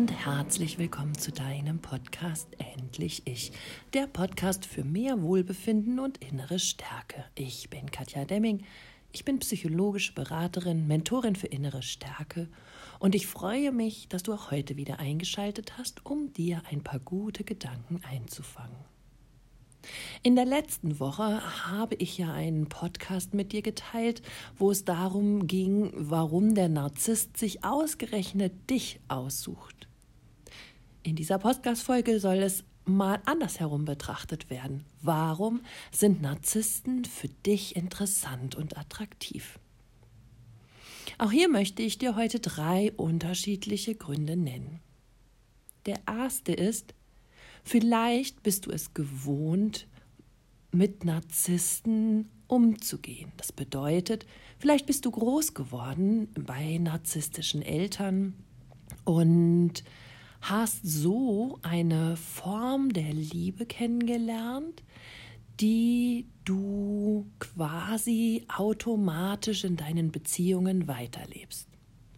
und 0.00 0.24
herzlich 0.24 0.78
willkommen 0.78 1.14
zu 1.14 1.30
deinem 1.30 1.78
Podcast 1.78 2.48
Endlich 2.74 3.20
Ich, 3.26 3.52
der 3.92 4.06
Podcast 4.06 4.64
für 4.64 4.82
mehr 4.82 5.20
Wohlbefinden 5.20 6.00
und 6.00 6.16
innere 6.24 6.58
Stärke. 6.58 7.22
Ich 7.34 7.68
bin 7.68 7.90
Katja 7.90 8.24
Demming, 8.24 8.64
ich 9.12 9.26
bin 9.26 9.40
psychologische 9.40 10.14
Beraterin, 10.14 10.86
Mentorin 10.86 11.36
für 11.36 11.48
innere 11.48 11.82
Stärke 11.82 12.48
und 12.98 13.14
ich 13.14 13.26
freue 13.26 13.72
mich, 13.72 14.08
dass 14.08 14.22
du 14.22 14.32
auch 14.32 14.50
heute 14.50 14.78
wieder 14.78 15.00
eingeschaltet 15.00 15.76
hast, 15.76 16.06
um 16.06 16.32
dir 16.32 16.62
ein 16.70 16.82
paar 16.82 17.00
gute 17.00 17.44
Gedanken 17.44 18.00
einzufangen. 18.10 18.78
In 20.22 20.34
der 20.34 20.46
letzten 20.46 20.98
Woche 20.98 21.42
habe 21.70 21.94
ich 21.96 22.16
ja 22.16 22.32
einen 22.32 22.70
Podcast 22.70 23.34
mit 23.34 23.52
dir 23.52 23.60
geteilt, 23.60 24.22
wo 24.56 24.70
es 24.70 24.86
darum 24.86 25.46
ging, 25.46 25.92
warum 25.94 26.54
der 26.54 26.70
Narzisst 26.70 27.36
sich 27.36 27.64
ausgerechnet 27.64 28.70
dich 28.70 28.98
aussucht. 29.08 29.79
In 31.02 31.16
dieser 31.16 31.38
Podcast-Folge 31.38 32.20
soll 32.20 32.36
es 32.36 32.64
mal 32.84 33.20
andersherum 33.24 33.84
betrachtet 33.84 34.50
werden. 34.50 34.84
Warum 35.02 35.62
sind 35.92 36.22
Narzissten 36.22 37.04
für 37.04 37.28
dich 37.28 37.76
interessant 37.76 38.54
und 38.54 38.76
attraktiv? 38.76 39.58
Auch 41.18 41.30
hier 41.30 41.48
möchte 41.48 41.82
ich 41.82 41.98
dir 41.98 42.16
heute 42.16 42.40
drei 42.40 42.92
unterschiedliche 42.92 43.94
Gründe 43.94 44.36
nennen. 44.36 44.80
Der 45.86 46.00
erste 46.06 46.52
ist, 46.52 46.94
Vielleicht 47.62 48.42
bist 48.42 48.66
du 48.66 48.70
es 48.70 48.94
gewohnt, 48.94 49.86
mit 50.72 51.04
Narzissten 51.04 52.30
umzugehen. 52.46 53.32
Das 53.36 53.52
bedeutet, 53.52 54.26
vielleicht 54.58 54.86
bist 54.86 55.04
du 55.04 55.10
groß 55.10 55.54
geworden 55.54 56.28
bei 56.34 56.78
narzisstischen 56.78 57.62
Eltern 57.62 58.34
und 59.04 59.84
hast 60.40 60.80
so 60.82 61.58
eine 61.62 62.16
Form 62.16 62.92
der 62.92 63.12
Liebe 63.12 63.66
kennengelernt, 63.66 64.82
die 65.60 66.26
du 66.44 67.26
quasi 67.38 68.46
automatisch 68.48 69.64
in 69.64 69.76
deinen 69.76 70.10
Beziehungen 70.10 70.88
weiterlebst. 70.88 71.68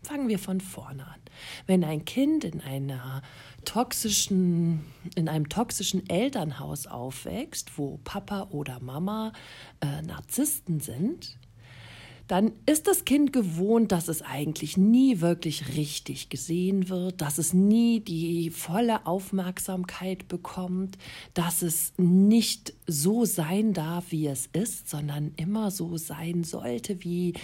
Fangen 0.03 0.29
wir 0.29 0.39
von 0.39 0.61
vorne 0.61 1.07
an. 1.07 1.21
Wenn 1.67 1.85
ein 1.85 2.05
Kind 2.05 2.45
in 2.45 2.61
einer 2.61 3.23
toxischen, 3.65 4.85
in 5.15 5.29
einem 5.29 5.49
toxischen 5.49 6.09
Elternhaus 6.09 6.87
aufwächst, 6.87 7.79
wo 7.79 7.99
Papa 8.03 8.49
oder 8.51 8.81
Mama 8.81 9.33
äh, 9.81 10.03
Narzissten 10.03 10.81
sind, 10.81 11.39
dann 12.29 12.53
ist 12.67 12.87
das 12.87 13.05
Kind 13.05 13.33
gewohnt, 13.33 13.93
dass 13.93 14.09
es 14.09 14.23
eigentlich 14.23 14.77
nie 14.77 15.21
wirklich 15.21 15.77
richtig 15.77 16.29
gesehen 16.29 16.89
wird, 16.89 17.21
dass 17.21 17.39
es 17.39 17.53
nie 17.53 18.01
die 18.01 18.51
volle 18.51 19.07
Aufmerksamkeit 19.07 20.29
bekommt, 20.29 20.99
dass 21.35 21.63
es 21.63 21.93
nicht 21.97 22.75
so 22.87 23.25
sein 23.25 23.73
darf, 23.73 24.07
wie 24.11 24.27
es 24.27 24.49
ist, 24.53 24.89
sondern 24.89 25.33
immer 25.37 25.71
so 25.71 25.97
sein 25.97 26.45
sollte, 26.45 27.05
wie 27.05 27.35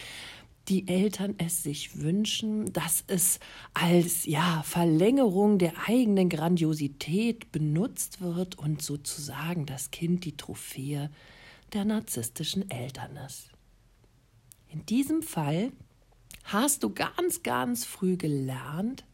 die 0.69 0.87
Eltern 0.87 1.35
es 1.39 1.63
sich 1.63 2.01
wünschen, 2.01 2.73
dass 2.73 3.03
es 3.07 3.41
als 3.73 4.27
ja 4.27 4.63
Verlängerung 4.65 5.59
der 5.59 5.73
eigenen 5.87 6.29
Grandiosität 6.29 7.51
benutzt 7.53 8.21
wird 8.21 8.59
und 8.59 8.83
sozusagen 8.83 9.65
das 9.65 9.91
Kind 9.91 10.25
die 10.25 10.37
Trophäe 10.37 11.11
der 11.73 11.85
narzisstischen 11.85 12.71
Eltern 12.71 13.17
ist. 13.27 13.51
In 14.71 14.85
diesem 14.87 15.23
Fall 15.23 15.73
hast 16.45 16.83
du 16.83 16.91
ganz, 16.91 17.43
ganz 17.43 17.85
früh 17.85 18.17
gelernt, 18.17 19.05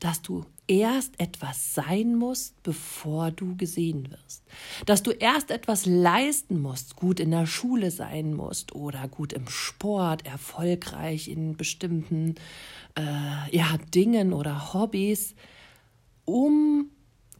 dass 0.00 0.22
du 0.22 0.44
erst 0.66 1.18
etwas 1.20 1.74
sein 1.74 2.14
musst, 2.14 2.62
bevor 2.62 3.30
du 3.30 3.56
gesehen 3.56 4.10
wirst. 4.10 4.42
Dass 4.86 5.02
du 5.02 5.10
erst 5.10 5.50
etwas 5.50 5.86
leisten 5.86 6.60
musst, 6.60 6.96
gut 6.96 7.20
in 7.20 7.30
der 7.30 7.46
Schule 7.46 7.90
sein 7.90 8.34
musst 8.34 8.74
oder 8.74 9.08
gut 9.08 9.32
im 9.32 9.48
Sport, 9.48 10.24
erfolgreich 10.24 11.28
in 11.28 11.56
bestimmten 11.56 12.36
äh, 12.96 13.56
ja, 13.56 13.76
Dingen 13.94 14.32
oder 14.32 14.72
Hobbys, 14.72 15.34
um 16.24 16.90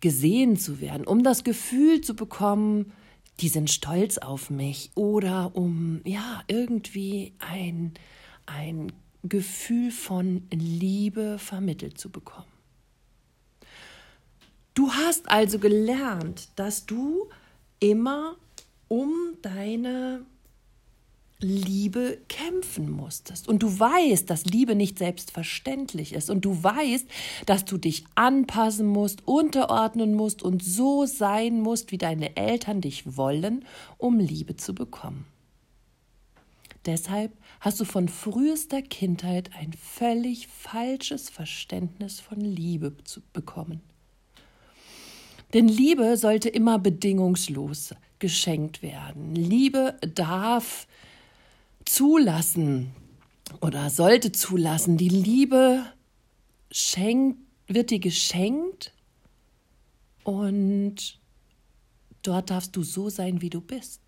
gesehen 0.00 0.56
zu 0.56 0.80
werden, 0.80 1.06
um 1.06 1.22
das 1.22 1.44
Gefühl 1.44 2.00
zu 2.00 2.14
bekommen, 2.14 2.92
die 3.40 3.48
sind 3.48 3.70
stolz 3.70 4.18
auf 4.18 4.50
mich 4.50 4.90
oder 4.94 5.54
um 5.54 6.00
ja 6.04 6.42
irgendwie 6.46 7.32
ein, 7.38 7.94
ein 8.46 8.92
Gefühl 9.22 9.90
von 9.90 10.46
Liebe 10.50 11.38
vermittelt 11.38 11.98
zu 11.98 12.10
bekommen. 12.10 12.46
Du 14.74 14.92
hast 14.92 15.30
also 15.30 15.58
gelernt, 15.58 16.48
dass 16.56 16.86
du 16.86 17.28
immer 17.78 18.36
um 18.88 19.12
deine 19.42 20.24
Liebe 21.42 22.18
kämpfen 22.28 22.90
musstest. 22.90 23.48
Und 23.48 23.62
du 23.62 23.78
weißt, 23.78 24.28
dass 24.30 24.44
Liebe 24.44 24.74
nicht 24.74 24.98
selbstverständlich 24.98 26.12
ist. 26.12 26.30
Und 26.30 26.44
du 26.44 26.62
weißt, 26.62 27.06
dass 27.46 27.64
du 27.64 27.78
dich 27.78 28.04
anpassen 28.14 28.86
musst, 28.86 29.26
unterordnen 29.26 30.14
musst 30.14 30.42
und 30.42 30.62
so 30.62 31.06
sein 31.06 31.60
musst, 31.60 31.92
wie 31.92 31.98
deine 31.98 32.36
Eltern 32.36 32.80
dich 32.80 33.16
wollen, 33.16 33.64
um 33.98 34.18
Liebe 34.18 34.56
zu 34.56 34.74
bekommen. 34.74 35.26
Deshalb 36.86 37.32
hast 37.60 37.78
du 37.78 37.84
von 37.84 38.08
frühester 38.08 38.82
Kindheit 38.82 39.50
ein 39.56 39.72
völlig 39.72 40.48
falsches 40.48 41.30
Verständnis 41.30 42.18
von 42.18 42.40
Liebe 42.40 42.96
zu 43.04 43.20
bekommen. 43.32 43.80
Denn 45.54 45.68
Liebe 45.68 46.16
sollte 46.16 46.48
immer 46.48 46.78
bedingungslos 46.78 47.94
geschenkt 48.18 48.82
werden. 48.82 49.34
Liebe 49.34 49.98
darf 50.14 50.86
zulassen 51.84 52.92
oder 53.60 53.90
sollte 53.90 54.32
zulassen. 54.32 54.96
Die 54.96 55.08
Liebe 55.08 55.84
schenkt, 56.70 57.38
wird 57.68 57.90
dir 57.90 58.00
geschenkt 58.00 58.92
und 60.24 61.20
dort 62.22 62.50
darfst 62.50 62.76
du 62.76 62.82
so 62.82 63.08
sein, 63.08 63.40
wie 63.40 63.50
du 63.50 63.60
bist. 63.60 64.01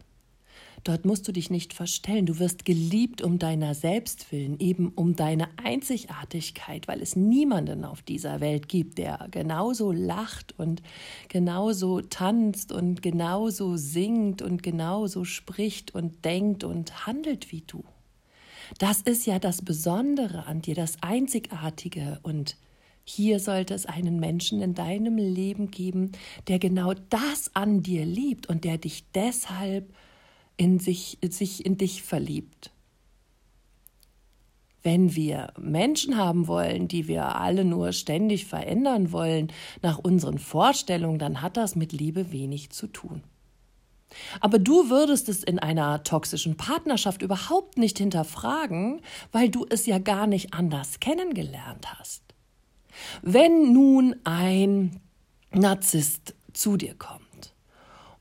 Dort 0.84 1.06
musst 1.06 1.26
du 1.26 1.32
dich 1.32 1.48
nicht 1.48 1.72
verstellen. 1.72 2.26
Du 2.26 2.38
wirst 2.38 2.66
geliebt 2.66 3.22
um 3.22 3.38
deiner 3.38 3.74
selbst 3.74 4.30
willen, 4.30 4.60
eben 4.60 4.92
um 4.94 5.16
deine 5.16 5.48
Einzigartigkeit, 5.56 6.86
weil 6.88 7.00
es 7.00 7.16
niemanden 7.16 7.86
auf 7.86 8.02
dieser 8.02 8.40
Welt 8.40 8.68
gibt, 8.68 8.98
der 8.98 9.26
genauso 9.30 9.92
lacht 9.92 10.54
und 10.58 10.82
genauso 11.28 12.02
tanzt 12.02 12.70
und 12.70 13.00
genauso 13.00 13.78
singt 13.78 14.42
und 14.42 14.62
genauso 14.62 15.24
spricht 15.24 15.94
und 15.94 16.22
denkt 16.22 16.64
und 16.64 17.06
handelt 17.06 17.50
wie 17.50 17.62
du. 17.66 17.82
Das 18.78 19.00
ist 19.00 19.24
ja 19.26 19.38
das 19.38 19.62
Besondere 19.62 20.46
an 20.46 20.60
dir, 20.60 20.74
das 20.74 21.02
Einzigartige 21.02 22.20
und 22.22 22.56
hier 23.04 23.38
sollte 23.38 23.74
es 23.74 23.84
einen 23.86 24.18
Menschen 24.18 24.62
in 24.62 24.74
deinem 24.74 25.16
Leben 25.16 25.70
geben, 25.70 26.12
der 26.48 26.58
genau 26.58 26.94
das 27.10 27.50
an 27.54 27.82
dir 27.82 28.04
liebt 28.04 28.48
und 28.48 28.64
der 28.64 28.78
dich 28.78 29.04
deshalb 29.14 29.92
in 30.56 30.78
sich, 30.78 31.18
sich 31.30 31.64
in 31.64 31.76
dich 31.76 32.02
verliebt. 32.02 32.70
Wenn 34.82 35.14
wir 35.14 35.52
Menschen 35.58 36.18
haben 36.18 36.46
wollen, 36.46 36.88
die 36.88 37.08
wir 37.08 37.36
alle 37.36 37.64
nur 37.64 37.92
ständig 37.92 38.44
verändern 38.44 39.12
wollen 39.12 39.50
nach 39.80 39.98
unseren 39.98 40.38
Vorstellungen, 40.38 41.18
dann 41.18 41.40
hat 41.40 41.56
das 41.56 41.74
mit 41.74 41.92
Liebe 41.92 42.32
wenig 42.32 42.70
zu 42.70 42.86
tun. 42.88 43.22
Aber 44.40 44.58
du 44.58 44.90
würdest 44.90 45.28
es 45.28 45.42
in 45.42 45.58
einer 45.58 46.02
toxischen 46.04 46.56
Partnerschaft 46.56 47.22
überhaupt 47.22 47.78
nicht 47.78 47.98
hinterfragen, 47.98 49.00
weil 49.32 49.48
du 49.48 49.66
es 49.68 49.86
ja 49.86 49.98
gar 49.98 50.26
nicht 50.26 50.54
anders 50.54 51.00
kennengelernt 51.00 51.98
hast. 51.98 52.22
Wenn 53.22 53.72
nun 53.72 54.16
ein 54.24 55.00
Narzisst 55.52 56.34
zu 56.52 56.76
dir 56.76 56.94
kommt, 56.94 57.23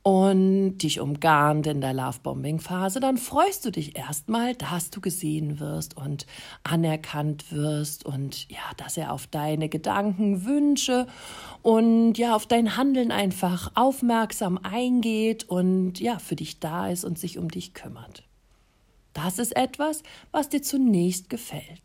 und 0.04 0.80
dich 0.80 1.00
umgarnt 1.00 1.66
in 1.66 1.80
der 1.80 1.94
Lovebombing-Phase, 1.94 3.00
dann 3.00 3.18
freust 3.18 3.66
du 3.66 3.72
dich 3.72 3.98
erstmal, 3.98 4.54
dass 4.54 4.90
du 4.90 5.00
gesehen 5.00 5.62
wirst 5.62 5.96
und 5.96 6.28
anerkannt 6.64 7.52
wirst 7.54 8.06
und 8.06 8.50
ja, 8.52 8.60
dass 8.76 8.98
er 8.98 9.14
auf 9.14 9.28
deine 9.28 9.70
Gedanken, 9.70 10.44
Wünsche 10.44 11.08
und 11.62 12.18
ja, 12.18 12.36
auf 12.36 12.46
dein 12.46 12.76
Handeln 12.76 13.12
einfach 13.12 13.72
aufmerksam 13.76 14.60
eingeht 14.62 15.46
und 15.46 16.02
ja, 16.02 16.20
für 16.20 16.36
dich 16.36 16.60
da 16.60 16.90
ist 16.90 17.06
und 17.06 17.18
sich 17.18 17.38
um 17.38 17.50
dich 17.50 17.74
kümmert. 17.74 18.24
Das 19.14 19.40
ist 19.40 19.56
etwas, 19.56 20.04
was 20.32 20.50
dir 20.50 20.62
zunächst 20.62 21.30
gefällt. 21.30 21.82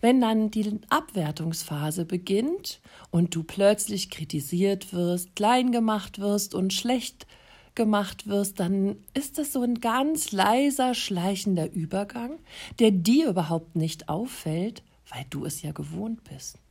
Wenn 0.00 0.20
dann 0.20 0.50
die 0.50 0.80
Abwertungsphase 0.88 2.04
beginnt 2.04 2.80
und 3.10 3.34
du 3.34 3.42
plötzlich 3.42 4.10
kritisiert 4.10 4.92
wirst, 4.92 5.34
klein 5.36 5.72
gemacht 5.72 6.18
wirst 6.18 6.54
und 6.54 6.72
schlecht 6.72 7.26
gemacht 7.74 8.26
wirst, 8.26 8.60
dann 8.60 8.96
ist 9.14 9.38
das 9.38 9.52
so 9.52 9.62
ein 9.62 9.80
ganz 9.80 10.32
leiser, 10.32 10.94
schleichender 10.94 11.70
Übergang, 11.72 12.38
der 12.78 12.90
dir 12.90 13.28
überhaupt 13.28 13.76
nicht 13.76 14.08
auffällt, 14.08 14.82
weil 15.08 15.24
du 15.30 15.44
es 15.44 15.62
ja 15.62 15.72
gewohnt 15.72 16.22
bist. 16.24 16.61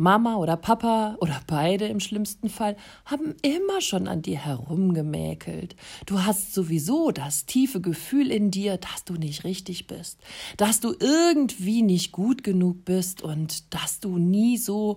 Mama 0.00 0.36
oder 0.36 0.56
Papa 0.56 1.16
oder 1.20 1.38
beide 1.46 1.86
im 1.86 2.00
schlimmsten 2.00 2.48
Fall 2.48 2.74
haben 3.04 3.34
immer 3.42 3.82
schon 3.82 4.08
an 4.08 4.22
dir 4.22 4.38
herumgemäkelt. 4.38 5.76
Du 6.06 6.24
hast 6.24 6.54
sowieso 6.54 7.10
das 7.10 7.44
tiefe 7.44 7.82
Gefühl 7.82 8.30
in 8.30 8.50
dir, 8.50 8.78
dass 8.78 9.04
du 9.04 9.14
nicht 9.14 9.44
richtig 9.44 9.86
bist, 9.86 10.18
dass 10.56 10.80
du 10.80 10.94
irgendwie 10.98 11.82
nicht 11.82 12.12
gut 12.12 12.42
genug 12.42 12.86
bist 12.86 13.20
und 13.20 13.74
dass 13.74 14.00
du 14.00 14.16
nie 14.16 14.56
so 14.56 14.96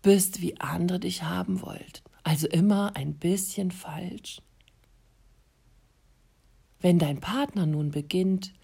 bist, 0.00 0.40
wie 0.40 0.58
andere 0.58 1.00
dich 1.00 1.24
haben 1.24 1.60
wollten. 1.60 2.00
Also 2.24 2.46
immer 2.46 2.96
ein 2.96 3.14
bisschen 3.14 3.70
falsch. 3.70 4.40
Wenn 6.80 6.98
dein 6.98 7.20
Partner 7.20 7.66
nun 7.66 7.90
beginnt, 7.90 8.54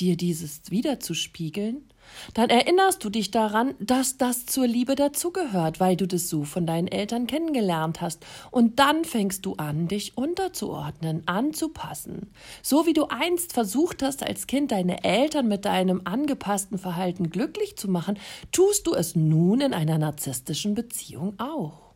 dir 0.00 0.16
dieses 0.16 0.62
wiederzuspiegeln, 0.70 1.90
dann 2.34 2.50
erinnerst 2.50 3.04
du 3.04 3.10
dich 3.10 3.30
daran, 3.30 3.74
dass 3.78 4.16
das 4.16 4.46
zur 4.46 4.66
Liebe 4.66 4.94
dazugehört, 4.94 5.80
weil 5.80 5.96
du 5.96 6.06
das 6.06 6.28
so 6.28 6.44
von 6.44 6.66
deinen 6.66 6.88
Eltern 6.88 7.26
kennengelernt 7.26 8.00
hast. 8.00 8.24
Und 8.50 8.78
dann 8.78 9.04
fängst 9.04 9.46
du 9.46 9.54
an, 9.54 9.88
dich 9.88 10.16
unterzuordnen, 10.16 11.22
anzupassen. 11.26 12.32
So 12.62 12.86
wie 12.86 12.92
du 12.92 13.06
einst 13.06 13.52
versucht 13.52 14.02
hast, 14.02 14.22
als 14.22 14.46
Kind 14.46 14.72
deine 14.72 15.04
Eltern 15.04 15.48
mit 15.48 15.64
deinem 15.64 16.02
angepassten 16.04 16.78
Verhalten 16.78 17.30
glücklich 17.30 17.76
zu 17.76 17.88
machen, 17.88 18.18
tust 18.52 18.86
du 18.86 18.94
es 18.94 19.14
nun 19.14 19.60
in 19.60 19.74
einer 19.74 19.98
narzisstischen 19.98 20.74
Beziehung 20.74 21.38
auch. 21.38 21.90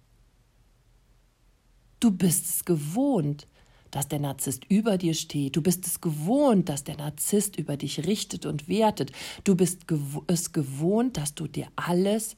Du 2.01 2.11
bist 2.11 2.47
es 2.47 2.65
gewohnt, 2.65 3.47
dass 3.95 4.09
der 4.09 4.19
Narzisst 4.19 4.65
über 4.69 4.99
dir 4.99 5.15
steht. 5.15 5.55
Du 5.57 5.63
bist 5.63 5.87
es 5.87 6.01
gewohnt, 6.01 6.69
dass 6.69 6.83
der 6.83 6.97
Narzisst 6.97 7.57
über 7.57 7.77
dich 7.77 8.07
richtet 8.07 8.45
und 8.45 8.67
wertet. 8.67 9.13
Du 9.45 9.55
bist 9.55 9.83
es 10.27 10.53
gewohnt, 10.53 11.17
dass 11.17 11.35
du 11.35 11.47
dir 11.47 11.69
alles, 11.77 12.37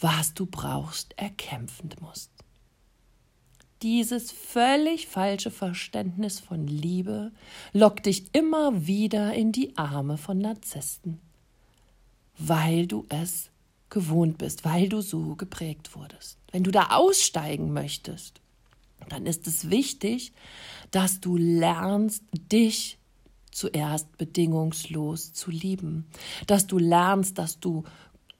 was 0.00 0.34
du 0.34 0.46
brauchst, 0.46 1.16
erkämpfen 1.16 1.90
musst. 2.00 2.30
Dieses 3.82 4.32
völlig 4.32 5.06
falsche 5.06 5.50
Verständnis 5.50 6.40
von 6.40 6.66
Liebe 6.66 7.30
lockt 7.72 8.06
dich 8.06 8.34
immer 8.34 8.86
wieder 8.86 9.32
in 9.34 9.52
die 9.52 9.76
Arme 9.76 10.18
von 10.18 10.38
Narzissten, 10.38 11.20
weil 12.38 12.86
du 12.86 13.06
es 13.10 13.50
gewohnt 13.90 14.38
bist, 14.38 14.64
weil 14.64 14.88
du 14.88 15.02
so 15.02 15.36
geprägt 15.36 15.94
wurdest. 15.94 16.38
Wenn 16.50 16.64
du 16.64 16.70
da 16.70 16.88
aussteigen 16.96 17.72
möchtest, 17.72 18.40
dann 19.08 19.26
ist 19.26 19.46
es 19.46 19.70
wichtig, 19.70 20.32
dass 20.90 21.20
du 21.20 21.36
lernst, 21.36 22.22
dich 22.52 22.98
zuerst 23.50 24.16
bedingungslos 24.18 25.32
zu 25.32 25.50
lieben, 25.50 26.06
dass 26.46 26.66
du 26.66 26.78
lernst, 26.78 27.38
dass 27.38 27.58
du 27.58 27.84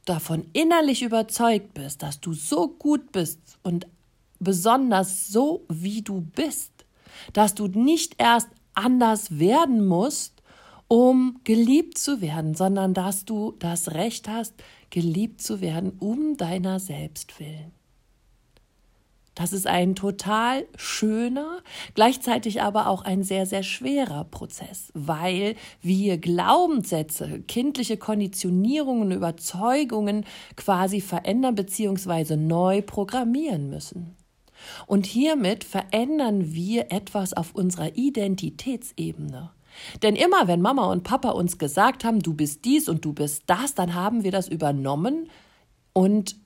davon 0.05 0.47
innerlich 0.53 1.03
überzeugt 1.03 1.75
bist, 1.75 2.03
dass 2.03 2.21
du 2.21 2.33
so 2.33 2.69
gut 2.69 3.13
bist 3.13 3.41
und 3.63 3.87
besonders 4.39 5.29
so, 5.29 5.65
wie 5.69 6.03
du 6.03 6.21
bist, 6.21 6.73
dass 7.33 7.55
du 7.55 7.67
nicht 7.67 8.15
erst 8.19 8.49
anders 8.75 9.39
werden 9.39 9.87
musst, 9.87 10.43
um 10.89 11.41
geliebt 11.45 11.99
zu 11.99 12.21
werden, 12.21 12.55
sondern 12.55 12.95
dass 12.95 13.25
du 13.25 13.55
das 13.59 13.93
Recht 13.95 14.29
hast, 14.29 14.55
geliebt 14.91 15.43
zu 15.43 15.61
werden, 15.61 15.93
um 15.99 16.37
deiner 16.37 16.79
selbst 16.79 17.41
willen. 17.41 17.73
Das 19.37 19.53
ist 19.53 19.67
ein 19.67 19.95
total 19.95 20.67
schöner, 20.77 21.59
gleichzeitig 21.95 22.63
aber 22.63 22.89
auch 22.89 23.03
ein 23.03 23.23
sehr, 23.23 23.45
sehr 23.45 23.63
schwerer 23.63 24.25
Prozess, 24.25 24.91
weil 24.95 25.57
wir 25.83 26.17
Glaubenssätze, 26.17 27.43
kindliche 27.47 27.99
Konditionierungen, 27.99 29.13
Überzeugungen 29.13 30.25
quasi 30.57 31.03
verändern 31.03 31.55
bzw. 31.55 32.37
neu 32.37 32.81
programmieren 32.81 33.69
müssen. 33.69 34.17
Und 34.87 35.05
hiermit 35.05 35.65
verändern 35.65 36.55
wir 36.55 36.91
etwas 36.91 37.35
auf 37.35 37.55
unserer 37.55 37.95
Identitätsebene. 37.95 39.51
Denn 40.03 40.17
immer 40.17 40.49
wenn 40.49 40.63
Mama 40.63 40.91
und 40.91 41.05
Papa 41.05 41.29
uns 41.29 41.59
gesagt 41.59 42.05
haben, 42.05 42.21
du 42.21 42.33
bist 42.33 42.65
dies 42.65 42.89
und 42.89 43.05
du 43.05 43.13
bist 43.13 43.43
das, 43.49 43.75
dann 43.75 43.93
haben 43.93 44.25
wir 44.25 44.33
das 44.33 44.49
übernommen 44.49 45.29
und 45.93 46.37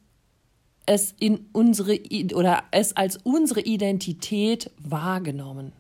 es 0.90 1.14
in 1.20 1.46
unsere 1.52 2.00
oder 2.34 2.64
es 2.72 2.96
als 2.96 3.16
unsere 3.22 3.60
Identität 3.60 4.72
wahrgenommen. 4.78 5.72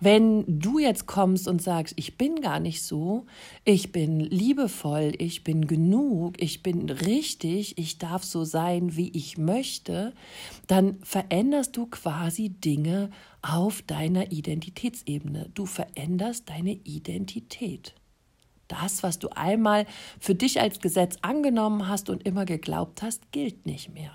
Wenn 0.00 0.44
du 0.60 0.80
jetzt 0.80 1.06
kommst 1.06 1.46
und 1.46 1.62
sagst, 1.62 1.94
ich 1.96 2.18
bin 2.18 2.40
gar 2.40 2.58
nicht 2.58 2.82
so, 2.82 3.26
ich 3.64 3.92
bin 3.92 4.18
liebevoll, 4.18 5.12
ich 5.18 5.44
bin 5.44 5.68
genug, 5.68 6.42
ich 6.42 6.64
bin 6.64 6.90
richtig, 6.90 7.78
ich 7.78 7.98
darf 7.98 8.24
so 8.24 8.42
sein, 8.42 8.96
wie 8.96 9.10
ich 9.10 9.38
möchte, 9.38 10.12
dann 10.66 10.98
veränderst 11.04 11.76
du 11.76 11.86
quasi 11.86 12.48
Dinge 12.48 13.10
auf 13.42 13.80
deiner 13.82 14.32
Identitätsebene. 14.32 15.50
Du 15.54 15.66
veränderst 15.66 16.48
deine 16.48 16.72
Identität. 16.72 17.94
Das, 18.70 19.02
was 19.02 19.18
du 19.18 19.28
einmal 19.30 19.84
für 20.20 20.34
dich 20.36 20.60
als 20.60 20.80
Gesetz 20.80 21.16
angenommen 21.22 21.88
hast 21.88 22.08
und 22.08 22.24
immer 22.24 22.44
geglaubt 22.44 23.02
hast, 23.02 23.32
gilt 23.32 23.66
nicht 23.66 23.92
mehr. 23.92 24.12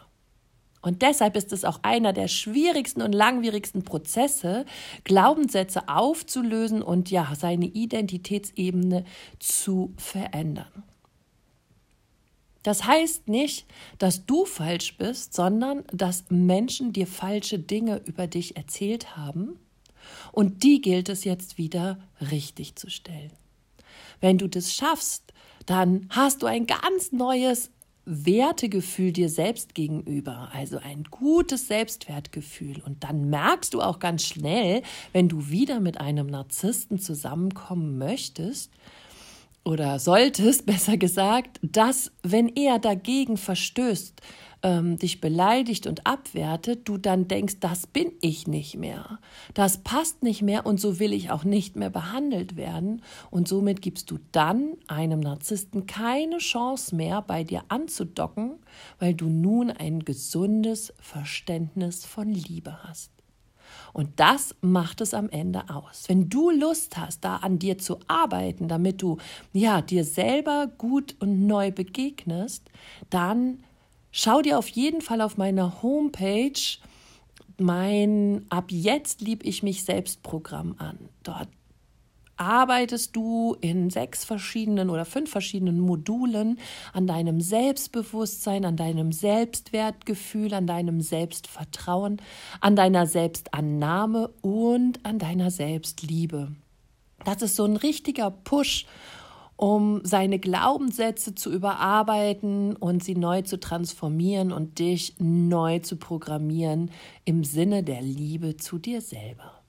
Und 0.81 1.01
deshalb 1.01 1.35
ist 1.35 1.51
es 1.51 1.65
auch 1.65 1.79
einer 1.81 2.13
der 2.13 2.27
schwierigsten 2.27 3.01
und 3.01 3.11
langwierigsten 3.11 3.83
Prozesse, 3.83 4.65
Glaubenssätze 5.03 5.89
aufzulösen 5.89 6.81
und 6.81 7.09
ja, 7.11 7.33
seine 7.35 7.65
Identitätsebene 7.65 9.03
zu 9.39 9.93
verändern. 9.97 10.83
Das 12.61 12.85
heißt 12.85 13.27
nicht, 13.27 13.65
dass 13.97 14.25
du 14.25 14.45
falsch 14.45 14.97
bist, 14.97 15.33
sondern 15.33 15.83
dass 15.91 16.25
Menschen 16.29 16.93
dir 16.93 17.07
falsche 17.07 17.59
Dinge 17.59 18.01
über 18.05 18.27
dich 18.27 18.55
erzählt 18.55 19.17
haben 19.17 19.59
und 20.31 20.63
die 20.63 20.81
gilt 20.81 21.09
es 21.09 21.25
jetzt 21.25 21.57
wieder 21.57 21.99
richtig 22.31 22.75
zu 22.75 22.89
stellen. 22.89 23.31
Wenn 24.21 24.37
du 24.37 24.47
das 24.47 24.73
schaffst, 24.73 25.33
dann 25.65 26.07
hast 26.09 26.41
du 26.41 26.45
ein 26.45 26.67
ganz 26.67 27.11
neues 27.11 27.71
Wertegefühl 28.05 29.11
dir 29.11 29.29
selbst 29.29 29.73
gegenüber, 29.73 30.49
also 30.53 30.77
ein 30.77 31.05
gutes 31.09 31.67
Selbstwertgefühl. 31.67 32.81
Und 32.85 33.03
dann 33.03 33.29
merkst 33.29 33.73
du 33.73 33.81
auch 33.81 33.97
ganz 33.97 34.23
schnell, 34.25 34.83
wenn 35.11 35.27
du 35.27 35.49
wieder 35.49 35.79
mit 35.79 35.99
einem 35.99 36.27
Narzissten 36.27 36.99
zusammenkommen 36.99 37.97
möchtest, 37.97 38.71
oder 39.65 39.99
solltest, 39.99 40.65
besser 40.67 40.95
gesagt, 40.95 41.59
dass, 41.61 42.11
wenn 42.23 42.47
er 42.47 42.79
dagegen 42.79 43.35
verstößt, 43.35 44.21
ähm, 44.63 44.97
dich 44.97 45.21
beleidigt 45.21 45.87
und 45.87 46.05
abwertet, 46.05 46.87
du 46.87 46.97
dann 46.97 47.27
denkst, 47.27 47.59
das 47.59 47.87
bin 47.87 48.11
ich 48.21 48.47
nicht 48.47 48.77
mehr, 48.77 49.19
das 49.53 49.79
passt 49.79 50.23
nicht 50.23 50.41
mehr 50.41 50.65
und 50.65 50.79
so 50.79 50.99
will 50.99 51.13
ich 51.13 51.31
auch 51.31 51.43
nicht 51.43 51.75
mehr 51.75 51.89
behandelt 51.89 52.55
werden. 52.55 53.01
Und 53.31 53.47
somit 53.47 53.81
gibst 53.81 54.11
du 54.11 54.19
dann 54.31 54.73
einem 54.87 55.19
Narzissten 55.19 55.85
keine 55.85 56.37
Chance 56.37 56.95
mehr, 56.95 57.21
bei 57.21 57.43
dir 57.43 57.63
anzudocken, 57.69 58.59
weil 58.99 59.13
du 59.13 59.27
nun 59.27 59.71
ein 59.71 59.99
gesundes 59.99 60.93
Verständnis 60.99 62.05
von 62.05 62.31
Liebe 62.31 62.83
hast. 62.83 63.11
Und 63.93 64.19
das 64.19 64.55
macht 64.61 65.01
es 65.01 65.13
am 65.13 65.29
Ende 65.29 65.69
aus. 65.69 66.03
Wenn 66.07 66.29
du 66.29 66.49
Lust 66.49 66.97
hast, 66.97 67.23
da 67.23 67.37
an 67.37 67.59
dir 67.59 67.77
zu 67.77 67.99
arbeiten, 68.07 68.67
damit 68.67 69.01
du 69.01 69.17
ja 69.53 69.81
dir 69.81 70.03
selber 70.03 70.67
gut 70.77 71.15
und 71.19 71.47
neu 71.47 71.71
begegnest, 71.71 72.69
dann 73.09 73.63
Schau 74.17 74.41
dir 74.41 74.57
auf 74.57 74.69
jeden 74.69 75.01
Fall 75.01 75.19
auf 75.19 75.35
meiner 75.35 75.83
Homepage 75.83 76.53
mein 77.57 78.45
Ab 78.49 78.65
jetzt 78.69 79.19
lieb 79.19 79.43
ich 79.43 79.61
mich 79.61 79.83
selbst 79.83 80.23
Programm 80.23 80.75
an. 80.77 81.09
Dort 81.23 81.49
arbeitest 82.37 83.13
du 83.13 83.57
in 83.59 83.89
sechs 83.89 84.23
verschiedenen 84.23 84.89
oder 84.89 85.03
fünf 85.03 85.31
verschiedenen 85.31 85.81
Modulen 85.81 86.59
an 86.93 87.07
deinem 87.07 87.41
Selbstbewusstsein, 87.41 88.63
an 88.63 88.77
deinem 88.77 89.11
Selbstwertgefühl, 89.11 90.53
an 90.53 90.65
deinem 90.65 91.01
Selbstvertrauen, 91.01 92.21
an 92.61 92.77
deiner 92.77 93.07
Selbstannahme 93.07 94.29
und 94.41 95.05
an 95.05 95.19
deiner 95.19 95.51
Selbstliebe. 95.51 96.53
Das 97.25 97.41
ist 97.41 97.57
so 97.57 97.65
ein 97.65 97.75
richtiger 97.75 98.31
Push, 98.31 98.85
um 99.57 100.01
seine 100.03 100.39
Glaubenssätze 100.39 101.33
zu 101.33 101.51
überarbeiten 101.51 102.75
und 102.75 103.03
sie 103.03 103.15
neu 103.15 103.41
zu 103.41 103.59
transformieren 103.59 104.51
und 104.51 104.79
dich 104.79 105.15
neu 105.19 105.79
zu 105.79 105.95
programmieren 105.95 106.91
im 107.23 107.43
Sinne 107.43 107.83
der 107.83 108.01
Liebe 108.01 108.57
zu 108.57 108.77
dir 108.77 109.01
selber. 109.01 109.61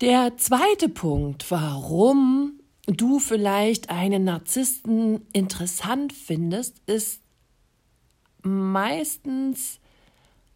Der 0.00 0.36
zweite 0.36 0.88
Punkt, 0.88 1.50
warum 1.50 2.60
du 2.86 3.18
vielleicht 3.18 3.88
einen 3.88 4.24
Narzissten 4.24 5.22
interessant 5.32 6.12
findest, 6.12 6.82
ist 6.86 7.22
meistens 8.42 9.80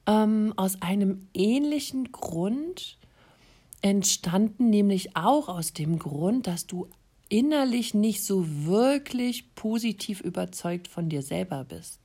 ähm, 0.07 0.53
aus 0.57 0.83
einem 0.83 1.29
ähnlichen 1.33 2.13
Grund 2.13 2.99
entstanden, 3.83 4.69
nämlich 4.69 5.17
auch 5.17 5.49
aus 5.49 5.73
dem 5.73 5.99
Grund, 5.99 6.47
dass 6.47 6.67
du 6.67 6.89
innerlich 7.31 7.95
nicht 7.95 8.23
so 8.23 8.45
wirklich 8.47 9.55
positiv 9.55 10.21
überzeugt 10.21 10.89
von 10.89 11.09
dir 11.09 11.23
selber 11.23 11.65
bist. 11.65 12.01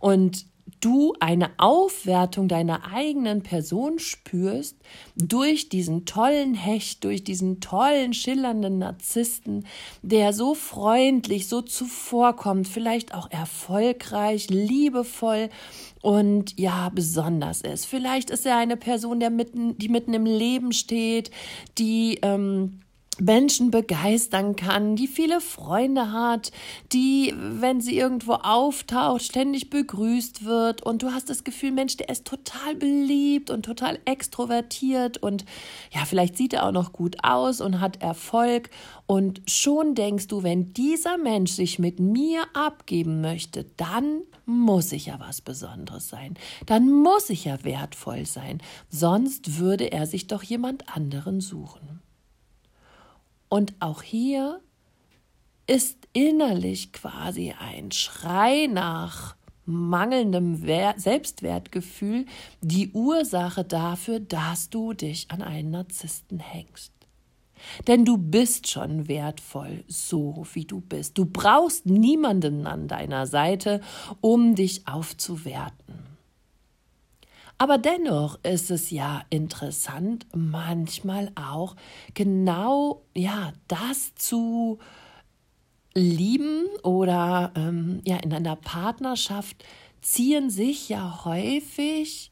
Und 0.00 0.46
du 0.80 1.14
eine 1.20 1.50
Aufwertung 1.58 2.48
deiner 2.48 2.92
eigenen 2.92 3.42
Person 3.42 3.98
spürst 3.98 4.76
durch 5.16 5.68
diesen 5.68 6.04
tollen 6.04 6.54
Hecht, 6.54 7.04
durch 7.04 7.24
diesen 7.24 7.60
tollen, 7.60 8.12
schillernden 8.12 8.78
Narzissten, 8.78 9.66
der 10.02 10.32
so 10.32 10.54
freundlich, 10.54 11.48
so 11.48 11.62
zuvorkommt, 11.62 12.68
vielleicht 12.68 13.14
auch 13.14 13.30
erfolgreich, 13.30 14.48
liebevoll 14.50 15.48
und 16.02 16.58
ja, 16.58 16.90
besonders 16.90 17.60
ist. 17.60 17.86
Vielleicht 17.86 18.30
ist 18.30 18.46
er 18.46 18.56
eine 18.56 18.76
Person, 18.76 19.20
der 19.20 19.30
mitten, 19.30 19.78
die 19.78 19.88
mitten 19.88 20.14
im 20.14 20.26
Leben 20.26 20.72
steht, 20.72 21.30
die 21.78 22.18
ähm, 22.22 22.80
Menschen 23.20 23.70
begeistern 23.70 24.56
kann, 24.56 24.96
die 24.96 25.06
viele 25.06 25.40
Freunde 25.40 26.12
hat, 26.12 26.50
die, 26.92 27.32
wenn 27.36 27.80
sie 27.80 27.96
irgendwo 27.96 28.34
auftaucht, 28.34 29.22
ständig 29.22 29.70
begrüßt 29.70 30.44
wird. 30.44 30.82
Und 30.82 31.02
du 31.02 31.12
hast 31.12 31.30
das 31.30 31.44
Gefühl, 31.44 31.72
Mensch, 31.72 31.96
der 31.96 32.08
ist 32.08 32.24
total 32.24 32.74
beliebt 32.74 33.50
und 33.50 33.64
total 33.64 33.98
extrovertiert. 34.04 35.18
Und 35.18 35.44
ja, 35.92 36.04
vielleicht 36.04 36.36
sieht 36.36 36.52
er 36.54 36.66
auch 36.66 36.72
noch 36.72 36.92
gut 36.92 37.16
aus 37.22 37.60
und 37.60 37.80
hat 37.80 38.02
Erfolg. 38.02 38.70
Und 39.06 39.42
schon 39.46 39.94
denkst 39.94 40.28
du, 40.28 40.42
wenn 40.42 40.72
dieser 40.72 41.18
Mensch 41.18 41.52
sich 41.52 41.78
mit 41.78 42.00
mir 42.00 42.44
abgeben 42.54 43.20
möchte, 43.20 43.66
dann 43.76 44.22
muss 44.46 44.92
ich 44.92 45.06
ja 45.06 45.18
was 45.20 45.40
Besonderes 45.40 46.08
sein, 46.08 46.34
dann 46.66 46.90
muss 46.90 47.30
ich 47.30 47.46
ja 47.46 47.64
wertvoll 47.64 48.26
sein, 48.26 48.62
sonst 48.90 49.58
würde 49.58 49.90
er 49.90 50.06
sich 50.06 50.26
doch 50.26 50.42
jemand 50.42 50.94
anderen 50.94 51.40
suchen. 51.40 52.03
Und 53.54 53.72
auch 53.78 54.02
hier 54.02 54.60
ist 55.68 56.08
innerlich 56.12 56.92
quasi 56.92 57.54
ein 57.56 57.92
Schrei 57.92 58.66
nach 58.66 59.36
mangelndem 59.64 60.56
Selbstwertgefühl 60.96 62.26
die 62.62 62.90
Ursache 62.90 63.62
dafür, 63.62 64.18
dass 64.18 64.70
du 64.70 64.92
dich 64.92 65.30
an 65.30 65.40
einen 65.40 65.70
Narzissten 65.70 66.40
hängst. 66.40 66.92
Denn 67.86 68.04
du 68.04 68.18
bist 68.18 68.68
schon 68.68 69.06
wertvoll, 69.06 69.84
so 69.86 70.44
wie 70.54 70.64
du 70.64 70.80
bist. 70.80 71.16
Du 71.16 71.24
brauchst 71.24 71.86
niemanden 71.86 72.66
an 72.66 72.88
deiner 72.88 73.28
Seite, 73.28 73.80
um 74.20 74.56
dich 74.56 74.88
aufzuwerten. 74.88 76.13
Aber 77.64 77.78
dennoch 77.78 78.38
ist 78.42 78.70
es 78.70 78.90
ja 78.90 79.22
interessant, 79.30 80.26
manchmal 80.34 81.32
auch 81.34 81.76
genau 82.12 83.06
ja 83.14 83.54
das 83.68 84.14
zu 84.16 84.80
lieben 85.94 86.66
oder 86.82 87.52
ähm, 87.56 88.02
ja 88.04 88.18
in 88.18 88.34
einer 88.34 88.56
Partnerschaft 88.56 89.64
ziehen 90.02 90.50
sich 90.50 90.90
ja 90.90 91.24
häufig 91.24 92.30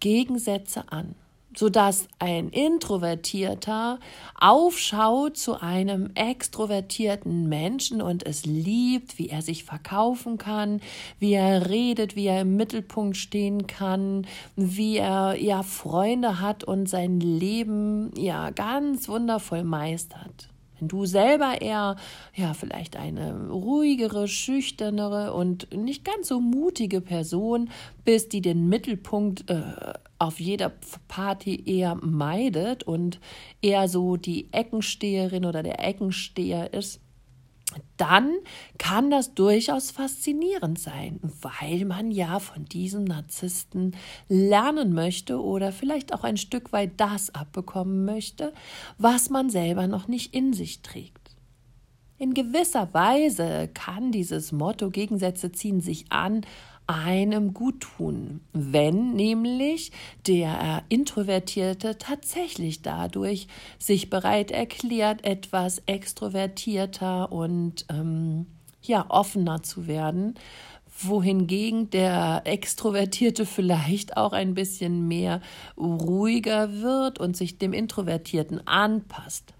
Gegensätze 0.00 0.90
an 0.90 1.16
sodass 1.56 2.06
ein 2.18 2.50
Introvertierter 2.50 3.98
aufschaut 4.38 5.36
zu 5.36 5.60
einem 5.60 6.10
extrovertierten 6.14 7.48
Menschen 7.48 8.00
und 8.02 8.26
es 8.26 8.46
liebt, 8.46 9.18
wie 9.18 9.28
er 9.28 9.42
sich 9.42 9.64
verkaufen 9.64 10.38
kann, 10.38 10.80
wie 11.18 11.32
er 11.32 11.68
redet, 11.68 12.16
wie 12.16 12.26
er 12.26 12.42
im 12.42 12.56
Mittelpunkt 12.56 13.16
stehen 13.16 13.66
kann, 13.66 14.26
wie 14.56 14.98
er 14.98 15.36
ja 15.40 15.62
Freunde 15.62 16.40
hat 16.40 16.64
und 16.64 16.88
sein 16.88 17.20
Leben 17.20 18.12
ja 18.16 18.50
ganz 18.50 19.08
wundervoll 19.08 19.64
meistert. 19.64 20.49
Wenn 20.80 20.88
du 20.88 21.04
selber 21.04 21.60
eher, 21.60 21.96
ja, 22.34 22.54
vielleicht 22.54 22.96
eine 22.96 23.48
ruhigere, 23.50 24.28
schüchternere 24.28 25.34
und 25.34 25.74
nicht 25.76 26.04
ganz 26.04 26.28
so 26.28 26.40
mutige 26.40 27.00
Person 27.00 27.70
bist, 28.04 28.32
die 28.32 28.40
den 28.40 28.68
Mittelpunkt 28.68 29.50
äh, 29.50 29.62
auf 30.18 30.40
jeder 30.40 30.72
Party 31.08 31.62
eher 31.66 31.96
meidet 31.96 32.82
und 32.82 33.20
eher 33.60 33.88
so 33.88 34.16
die 34.16 34.52
Eckensteherin 34.52 35.44
oder 35.44 35.62
der 35.62 35.86
Eckensteher 35.86 36.72
ist, 36.72 37.00
dann 37.96 38.32
kann 38.78 39.10
das 39.10 39.34
durchaus 39.34 39.90
faszinierend 39.90 40.78
sein, 40.78 41.20
weil 41.40 41.84
man 41.84 42.10
ja 42.10 42.38
von 42.38 42.64
diesem 42.64 43.04
Narzissten 43.04 43.96
lernen 44.28 44.92
möchte 44.92 45.42
oder 45.42 45.72
vielleicht 45.72 46.14
auch 46.14 46.24
ein 46.24 46.36
Stück 46.36 46.72
weit 46.72 46.92
das 46.98 47.34
abbekommen 47.34 48.04
möchte, 48.04 48.52
was 48.98 49.30
man 49.30 49.50
selber 49.50 49.86
noch 49.86 50.08
nicht 50.08 50.34
in 50.34 50.52
sich 50.52 50.82
trägt. 50.82 51.20
In 52.20 52.34
gewisser 52.34 52.92
Weise 52.92 53.70
kann 53.72 54.12
dieses 54.12 54.52
Motto 54.52 54.90
Gegensätze 54.90 55.52
ziehen 55.52 55.80
sich 55.80 56.12
an 56.12 56.42
einem 56.90 57.54
gut 57.54 57.80
tun, 57.80 58.40
wenn 58.52 59.14
nämlich 59.14 59.92
der 60.26 60.82
Introvertierte 60.88 61.98
tatsächlich 61.98 62.82
dadurch 62.82 63.46
sich 63.78 64.10
bereit 64.10 64.50
erklärt, 64.50 65.24
etwas 65.24 65.82
extrovertierter 65.86 67.30
und 67.30 67.86
ähm, 67.90 68.46
ja 68.82 69.06
offener 69.08 69.62
zu 69.62 69.86
werden, 69.86 70.34
wohingegen 70.98 71.90
der 71.90 72.42
Extrovertierte 72.44 73.46
vielleicht 73.46 74.16
auch 74.16 74.32
ein 74.32 74.54
bisschen 74.54 75.06
mehr 75.06 75.40
ruhiger 75.78 76.80
wird 76.80 77.20
und 77.20 77.36
sich 77.36 77.58
dem 77.58 77.72
Introvertierten 77.72 78.66
anpasst. 78.66 79.54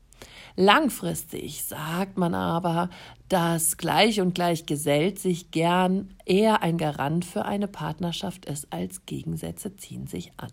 Langfristig 0.60 1.64
sagt 1.64 2.18
man 2.18 2.34
aber, 2.34 2.90
dass 3.30 3.78
gleich 3.78 4.20
und 4.20 4.34
gleich 4.34 4.66
gesellt 4.66 5.18
sich 5.18 5.50
gern 5.50 6.12
eher 6.26 6.60
ein 6.60 6.76
Garant 6.76 7.24
für 7.24 7.46
eine 7.46 7.66
Partnerschaft 7.66 8.44
ist, 8.44 8.70
als 8.70 9.06
Gegensätze 9.06 9.74
ziehen 9.78 10.06
sich 10.06 10.32
an. 10.36 10.52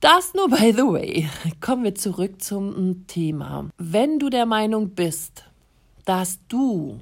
Das 0.00 0.34
nur 0.34 0.48
by 0.48 0.72
the 0.72 0.82
way. 0.82 1.28
Kommen 1.60 1.84
wir 1.84 1.94
zurück 1.94 2.42
zum 2.42 3.06
Thema. 3.06 3.70
Wenn 3.78 4.18
du 4.18 4.28
der 4.28 4.44
Meinung 4.44 4.90
bist, 4.90 5.44
dass 6.04 6.40
du 6.48 6.98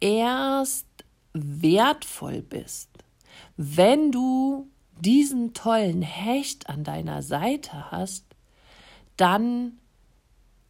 erst 0.00 0.86
wertvoll 1.32 2.42
bist, 2.42 2.90
wenn 3.56 4.12
du 4.12 4.68
diesen 5.00 5.54
tollen 5.54 6.02
Hecht 6.02 6.68
an 6.68 6.84
deiner 6.84 7.22
Seite 7.22 7.90
hast, 7.90 8.26
dann 9.16 9.78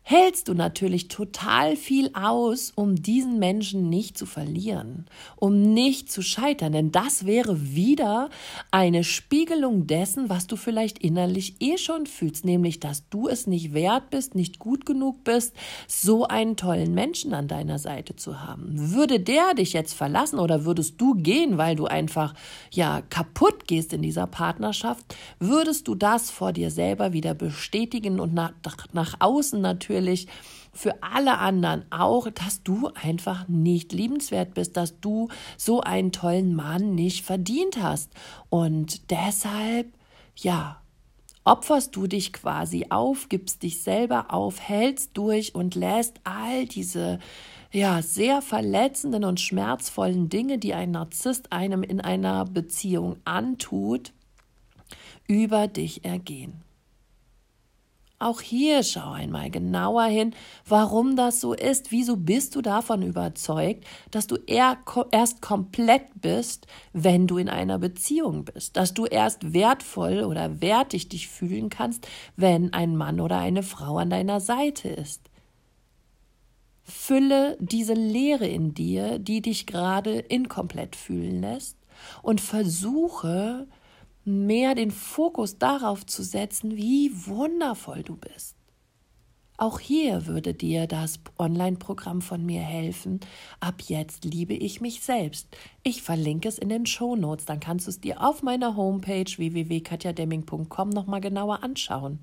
hältst 0.08 0.46
du 0.46 0.54
natürlich 0.54 1.08
total 1.08 1.74
viel 1.74 2.12
aus, 2.14 2.70
um 2.76 2.94
diesen 2.94 3.40
Menschen 3.40 3.90
nicht 3.90 4.16
zu 4.16 4.24
verlieren, 4.24 5.06
um 5.34 5.60
nicht 5.60 6.12
zu 6.12 6.22
scheitern, 6.22 6.70
denn 6.70 6.92
das 6.92 7.26
wäre 7.26 7.74
wieder 7.74 8.30
eine 8.70 9.02
Spiegelung 9.02 9.88
dessen, 9.88 10.28
was 10.28 10.46
du 10.46 10.54
vielleicht 10.54 11.00
innerlich 11.00 11.56
eh 11.58 11.76
schon 11.76 12.06
fühlst, 12.06 12.44
nämlich 12.44 12.78
dass 12.78 13.08
du 13.08 13.26
es 13.26 13.48
nicht 13.48 13.74
wert 13.74 14.10
bist, 14.10 14.36
nicht 14.36 14.60
gut 14.60 14.86
genug 14.86 15.24
bist, 15.24 15.56
so 15.88 16.24
einen 16.28 16.56
tollen 16.56 16.94
Menschen 16.94 17.34
an 17.34 17.48
deiner 17.48 17.80
Seite 17.80 18.14
zu 18.14 18.40
haben. 18.40 18.92
Würde 18.92 19.18
der 19.18 19.54
dich 19.54 19.72
jetzt 19.72 19.94
verlassen 19.94 20.38
oder 20.38 20.64
würdest 20.64 21.00
du 21.00 21.16
gehen, 21.16 21.58
weil 21.58 21.74
du 21.74 21.86
einfach 21.86 22.34
ja 22.70 23.02
kaputt 23.10 23.66
gehst 23.66 23.92
in 23.92 24.02
dieser 24.02 24.28
Partnerschaft, 24.28 25.16
würdest 25.40 25.88
du 25.88 25.96
das 25.96 26.30
vor 26.30 26.52
dir 26.52 26.70
selber 26.70 27.12
wieder 27.12 27.34
bestätigen 27.34 28.20
und 28.20 28.34
nach, 28.34 28.52
nach 28.92 29.16
außen 29.18 29.60
natürlich 29.60 29.95
natürlich 29.96 30.26
für 30.72 31.02
alle 31.02 31.38
anderen 31.38 31.90
auch, 31.90 32.28
dass 32.30 32.62
du 32.62 32.90
einfach 33.02 33.48
nicht 33.48 33.92
liebenswert 33.92 34.52
bist, 34.52 34.76
dass 34.76 35.00
du 35.00 35.28
so 35.56 35.80
einen 35.80 36.12
tollen 36.12 36.54
Mann 36.54 36.94
nicht 36.94 37.24
verdient 37.24 37.82
hast. 37.82 38.12
Und 38.50 39.10
deshalb, 39.10 39.88
ja, 40.36 40.82
opferst 41.44 41.96
du 41.96 42.06
dich 42.06 42.34
quasi 42.34 42.86
auf, 42.90 43.30
gibst 43.30 43.62
dich 43.62 43.82
selber 43.82 44.34
auf, 44.34 44.60
hältst 44.60 45.12
durch 45.14 45.54
und 45.54 45.74
lässt 45.74 46.20
all 46.24 46.66
diese 46.66 47.20
ja, 47.72 48.02
sehr 48.02 48.42
verletzenden 48.42 49.24
und 49.24 49.40
schmerzvollen 49.40 50.28
Dinge, 50.28 50.58
die 50.58 50.74
ein 50.74 50.90
Narzisst 50.90 51.52
einem 51.52 51.82
in 51.82 52.02
einer 52.02 52.44
Beziehung 52.44 53.16
antut, 53.24 54.12
über 55.26 55.68
dich 55.68 56.04
ergehen. 56.04 56.65
Auch 58.18 58.40
hier 58.40 58.82
schau 58.82 59.12
einmal 59.12 59.50
genauer 59.50 60.04
hin, 60.04 60.34
warum 60.66 61.16
das 61.16 61.38
so 61.40 61.52
ist. 61.52 61.92
Wieso 61.92 62.16
bist 62.16 62.54
du 62.54 62.62
davon 62.62 63.02
überzeugt, 63.02 63.84
dass 64.10 64.26
du 64.26 64.36
erst 64.46 65.42
komplett 65.42 66.04
bist, 66.14 66.66
wenn 66.94 67.26
du 67.26 67.36
in 67.36 67.50
einer 67.50 67.78
Beziehung 67.78 68.46
bist? 68.46 68.78
Dass 68.78 68.94
du 68.94 69.04
erst 69.04 69.52
wertvoll 69.52 70.24
oder 70.24 70.62
wertig 70.62 71.10
dich 71.10 71.28
fühlen 71.28 71.68
kannst, 71.68 72.08
wenn 72.36 72.72
ein 72.72 72.96
Mann 72.96 73.20
oder 73.20 73.38
eine 73.38 73.62
Frau 73.62 73.98
an 73.98 74.08
deiner 74.08 74.40
Seite 74.40 74.88
ist? 74.88 75.20
Fülle 76.84 77.58
diese 77.60 77.94
Leere 77.94 78.46
in 78.46 78.72
dir, 78.72 79.18
die 79.18 79.42
dich 79.42 79.66
gerade 79.66 80.20
inkomplett 80.20 80.96
fühlen 80.96 81.42
lässt, 81.42 81.76
und 82.22 82.40
versuche, 82.40 83.66
mehr 84.26 84.74
den 84.74 84.90
Fokus 84.90 85.58
darauf 85.58 86.04
zu 86.04 86.22
setzen, 86.22 86.76
wie 86.76 87.10
wundervoll 87.26 88.02
du 88.02 88.16
bist. 88.16 88.56
Auch 89.58 89.80
hier 89.80 90.26
würde 90.26 90.52
dir 90.52 90.86
das 90.86 91.18
Online-Programm 91.38 92.20
von 92.20 92.44
mir 92.44 92.60
helfen. 92.60 93.20
Ab 93.58 93.80
jetzt 93.86 94.24
liebe 94.24 94.52
ich 94.52 94.82
mich 94.82 95.00
selbst. 95.00 95.48
Ich 95.82 96.02
verlinke 96.02 96.48
es 96.48 96.58
in 96.58 96.68
den 96.68 96.84
Shownotes, 96.84 97.46
dann 97.46 97.60
kannst 97.60 97.86
du 97.86 97.90
es 97.90 98.00
dir 98.00 98.22
auf 98.22 98.42
meiner 98.42 98.76
Homepage 98.76 99.24
www.katjademming.com 99.24 100.90
nochmal 100.90 101.22
genauer 101.22 101.62
anschauen. 101.62 102.18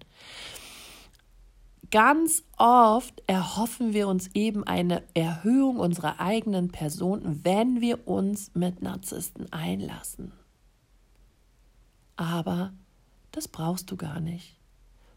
Ganz 1.90 2.44
oft 2.58 3.24
erhoffen 3.28 3.94
wir 3.94 4.08
uns 4.08 4.30
eben 4.36 4.64
eine 4.64 5.04
Erhöhung 5.14 5.78
unserer 5.78 6.20
eigenen 6.20 6.70
Person, 6.70 7.40
wenn 7.44 7.82
wir 7.82 8.08
uns 8.08 8.52
mit 8.54 8.82
Narzissten 8.82 9.52
einlassen. 9.52 10.32
Aber 12.16 12.74
das 13.32 13.48
brauchst 13.48 13.90
du 13.92 13.98
gar 13.98 14.20
nicht. 14.20 14.60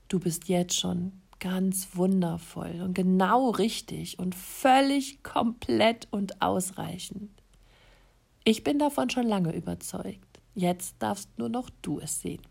Du 0.09 0.19
bist 0.19 0.49
jetzt 0.49 0.79
schon 0.79 1.13
ganz 1.39 1.89
wundervoll 1.95 2.81
und 2.83 2.95
genau 2.95 3.51
richtig 3.51 4.19
und 4.19 4.35
völlig 4.35 5.23
komplett 5.23 6.09
und 6.11 6.41
ausreichend. 6.41 7.31
Ich 8.45 8.65
bin 8.65 8.79
davon 8.79 9.11
schon 9.11 9.27
lange 9.27 9.55
überzeugt. 9.55 10.41
Jetzt 10.55 10.97
darfst 11.01 11.29
nur 11.39 11.49
noch 11.49 11.69
du 11.83 12.01
es 12.01 12.21
sehen. 12.21 12.43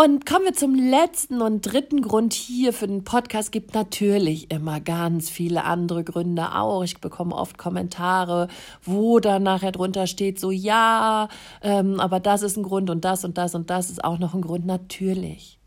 Und 0.00 0.26
kommen 0.26 0.44
wir 0.44 0.52
zum 0.52 0.76
letzten 0.76 1.42
und 1.42 1.62
dritten 1.62 2.02
Grund 2.02 2.32
hier 2.32 2.72
für 2.72 2.86
den 2.86 3.02
Podcast. 3.02 3.50
Gibt 3.50 3.74
natürlich 3.74 4.48
immer 4.52 4.78
ganz 4.78 5.28
viele 5.28 5.64
andere 5.64 6.04
Gründe 6.04 6.54
auch. 6.54 6.84
Ich 6.84 7.00
bekomme 7.00 7.34
oft 7.34 7.58
Kommentare, 7.58 8.46
wo 8.84 9.18
dann 9.18 9.42
nachher 9.42 9.72
drunter 9.72 10.06
steht, 10.06 10.38
so 10.38 10.52
ja, 10.52 11.28
ähm, 11.62 11.98
aber 11.98 12.20
das 12.20 12.42
ist 12.42 12.56
ein 12.56 12.62
Grund 12.62 12.90
und 12.90 13.04
das 13.04 13.24
und 13.24 13.38
das 13.38 13.56
und 13.56 13.70
das 13.70 13.90
ist 13.90 14.04
auch 14.04 14.20
noch 14.20 14.34
ein 14.34 14.42
Grund. 14.42 14.66
Natürlich 14.66 15.57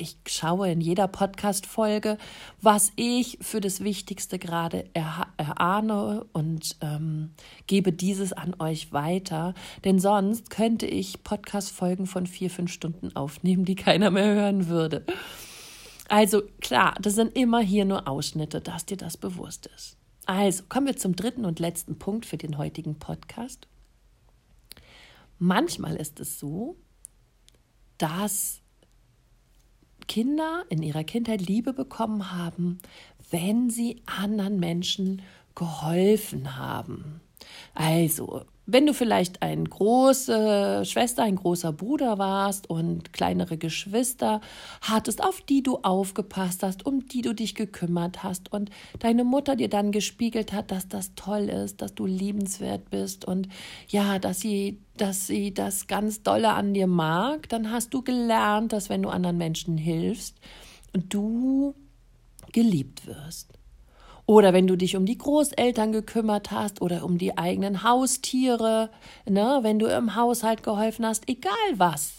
ich 0.00 0.16
schaue 0.26 0.70
in 0.70 0.80
jeder 0.80 1.06
Podcast-Folge, 1.06 2.16
was 2.60 2.92
ich 2.96 3.38
für 3.40 3.60
das 3.60 3.84
Wichtigste 3.84 4.38
gerade 4.38 4.86
erahne 4.94 6.24
und 6.32 6.76
ähm, 6.80 7.30
gebe 7.66 7.92
dieses 7.92 8.32
an 8.32 8.56
euch 8.58 8.92
weiter. 8.92 9.54
Denn 9.84 9.98
sonst 9.98 10.50
könnte 10.50 10.86
ich 10.86 11.22
Podcast-Folgen 11.22 12.06
von 12.06 12.26
vier, 12.26 12.50
fünf 12.50 12.72
Stunden 12.72 13.14
aufnehmen, 13.14 13.64
die 13.64 13.76
keiner 13.76 14.10
mehr 14.10 14.34
hören 14.34 14.68
würde. 14.68 15.04
Also 16.08 16.42
klar, 16.60 16.94
das 17.00 17.14
sind 17.14 17.36
immer 17.36 17.60
hier 17.60 17.84
nur 17.84 18.08
Ausschnitte, 18.08 18.60
dass 18.60 18.86
dir 18.86 18.96
das 18.96 19.16
bewusst 19.16 19.70
ist. 19.76 19.96
Also 20.26 20.64
kommen 20.68 20.86
wir 20.86 20.96
zum 20.96 21.14
dritten 21.14 21.44
und 21.44 21.60
letzten 21.60 21.98
Punkt 21.98 22.26
für 22.26 22.36
den 22.36 22.58
heutigen 22.58 22.98
Podcast. 22.98 23.68
Manchmal 25.38 25.96
ist 25.96 26.20
es 26.20 26.38
so, 26.38 26.76
dass 27.98 28.59
Kinder 30.10 30.64
in 30.70 30.82
ihrer 30.82 31.04
Kindheit 31.04 31.40
Liebe 31.40 31.72
bekommen 31.72 32.32
haben, 32.32 32.80
wenn 33.30 33.70
sie 33.70 34.02
anderen 34.06 34.58
Menschen 34.58 35.22
geholfen 35.54 36.56
haben. 36.56 37.20
Also 37.74 38.44
wenn 38.72 38.86
du 38.86 38.94
vielleicht 38.94 39.42
eine 39.42 39.64
große 39.64 40.84
Schwester, 40.84 41.24
ein 41.24 41.36
großer 41.36 41.72
Bruder 41.72 42.18
warst 42.18 42.70
und 42.70 43.12
kleinere 43.12 43.58
Geschwister 43.58 44.40
hattest, 44.80 45.24
auf 45.24 45.40
die 45.40 45.62
du 45.62 45.78
aufgepasst 45.78 46.62
hast, 46.62 46.86
um 46.86 47.08
die 47.08 47.22
du 47.22 47.34
dich 47.34 47.54
gekümmert 47.54 48.22
hast 48.22 48.52
und 48.52 48.70
deine 49.00 49.24
Mutter 49.24 49.56
dir 49.56 49.68
dann 49.68 49.90
gespiegelt 49.90 50.52
hat, 50.52 50.70
dass 50.70 50.86
das 50.88 51.14
toll 51.16 51.48
ist, 51.48 51.82
dass 51.82 51.94
du 51.94 52.06
liebenswert 52.06 52.90
bist 52.90 53.24
und 53.24 53.48
ja, 53.88 54.18
dass 54.18 54.40
sie, 54.40 54.78
dass 54.96 55.26
sie 55.26 55.52
das 55.52 55.86
ganz 55.88 56.22
dolle 56.22 56.50
an 56.50 56.72
dir 56.72 56.86
mag, 56.86 57.48
dann 57.48 57.72
hast 57.72 57.92
du 57.92 58.02
gelernt, 58.02 58.72
dass 58.72 58.88
wenn 58.88 59.02
du 59.02 59.08
anderen 59.08 59.38
Menschen 59.38 59.78
hilfst, 59.78 60.36
du 60.92 61.74
geliebt 62.52 63.06
wirst. 63.06 63.59
Oder 64.30 64.52
wenn 64.52 64.68
du 64.68 64.76
dich 64.76 64.94
um 64.94 65.06
die 65.06 65.18
Großeltern 65.18 65.90
gekümmert 65.90 66.52
hast 66.52 66.82
oder 66.82 67.04
um 67.04 67.18
die 67.18 67.36
eigenen 67.36 67.82
Haustiere, 67.82 68.88
ne, 69.28 69.58
wenn 69.62 69.80
du 69.80 69.86
im 69.86 70.14
Haushalt 70.14 70.62
geholfen 70.62 71.04
hast, 71.04 71.28
egal 71.28 71.50
was. 71.74 72.12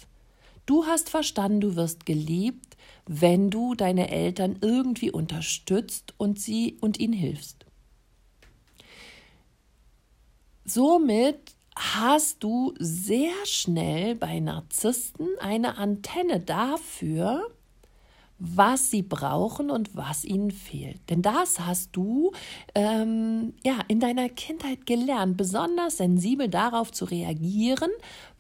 Du 0.66 0.86
hast 0.86 1.10
verstanden, 1.10 1.62
du 1.62 1.78
wirst 1.78 2.06
geliebt, 2.06 2.76
wenn 3.08 3.50
du 3.50 3.76
deine 3.76 4.10
Eltern 4.10 4.58
irgendwie 4.60 5.10
unterstützt 5.10 6.14
und 6.18 6.38
sie 6.38 6.78
und 6.82 7.00
ihnen 7.00 7.14
hilfst. 7.14 7.66
Somit 10.66 11.56
hast 11.78 12.44
du 12.44 12.74
sehr 12.78 13.32
schnell 13.46 14.16
bei 14.16 14.42
Narzissten 14.42 15.30
eine 15.40 15.78
Antenne 15.78 16.42
dafür, 16.42 17.50
was 18.44 18.90
sie 18.90 19.04
brauchen 19.04 19.70
und 19.70 19.96
was 19.96 20.26
ihnen 20.26 20.50
fehlt. 20.50 21.00
Denn 21.12 21.22
das 21.22 21.60
hast 21.60 21.96
du 21.96 22.32
ähm, 22.74 23.54
ja 23.64 23.80
in 23.88 24.00
deiner 24.00 24.30
Kindheit 24.30 24.88
gelernt, 24.88 25.38
besonders 25.38 25.98
sensibel 25.98 26.48
darauf 26.48 26.92
zu 26.92 27.06
reagieren, 27.06 27.92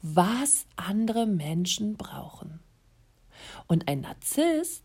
was 0.01 0.65
andere 0.75 1.27
Menschen 1.27 1.97
brauchen. 1.97 2.59
Und 3.67 3.87
ein 3.87 4.01
Narzisst 4.01 4.83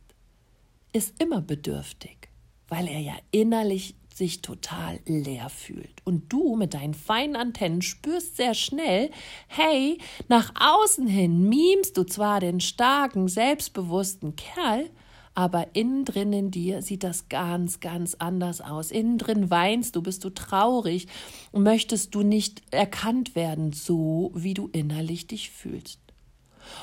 ist 0.93 1.21
immer 1.21 1.41
bedürftig, 1.41 2.29
weil 2.69 2.87
er 2.87 3.01
ja 3.01 3.15
innerlich 3.31 3.95
sich 4.15 4.43
total 4.43 5.01
leer 5.07 5.49
fühlt. 5.49 6.03
Und 6.05 6.31
du 6.31 6.57
mit 6.57 6.75
deinen 6.75 6.95
feinen 6.95 7.37
Antennen 7.37 7.81
spürst 7.81 8.37
sehr 8.37 8.53
schnell, 8.55 9.11
hey, 9.47 9.99
nach 10.29 10.53
außen 10.59 11.07
hin 11.07 11.49
mimst 11.49 11.97
du 11.97 12.05
zwar 12.05 12.41
den 12.41 12.61
starken, 12.61 13.29
selbstbewussten 13.29 14.37
Kerl, 14.37 14.91
aber 15.37 15.69
innen 15.75 16.07
drin 16.07 16.33
in 16.33 16.51
dir 16.51 16.81
sieht 16.81 17.05
das 17.05 17.29
ganz, 17.29 17.81
ganz 17.81 18.15
anders 18.15 18.63
aus. 18.63 18.91
Innen 18.91 19.19
drin 19.19 19.51
weinst 19.51 19.95
du, 19.95 20.03
bist 20.03 20.25
du 20.25 20.31
traurig 20.31 21.07
möchtest 21.53 22.15
du 22.15 22.23
nicht 22.23 22.63
erkannt 22.71 23.37
werden, 23.37 23.73
so 23.73 24.33
wie 24.35 24.55
du 24.55 24.69
innerlich 24.73 25.27
dich 25.27 25.51
fühlst. 25.51 26.01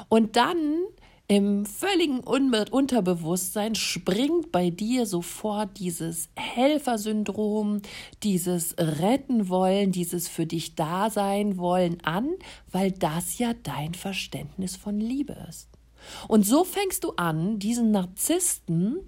Und 0.08 0.36
dann 0.36 0.84
im 1.28 1.66
völligen 1.66 2.20
Unterbewusstsein 2.20 3.74
springt 3.74 4.52
bei 4.52 4.70
dir 4.70 5.08
sofort 5.08 5.80
dieses 5.80 6.30
Helfersyndrom, 6.36 7.82
dieses 8.22 8.76
Retten 8.78 9.50
wollen, 9.50 9.92
dieses 9.92 10.28
für 10.28 10.46
dich 10.46 10.76
da 10.76 11.10
sein 11.10 11.58
wollen 11.58 11.98
an, 12.04 12.30
weil 12.72 12.92
das 12.92 13.40
ja 13.40 13.54
dein 13.64 13.96
Verständnis 13.96 14.76
von 14.76 15.00
Liebe 15.00 15.36
ist. 15.50 15.73
Und 16.28 16.46
so 16.46 16.64
fängst 16.64 17.04
du 17.04 17.14
an, 17.18 17.60
diesen 17.60 17.92
Narzissten 17.92 19.00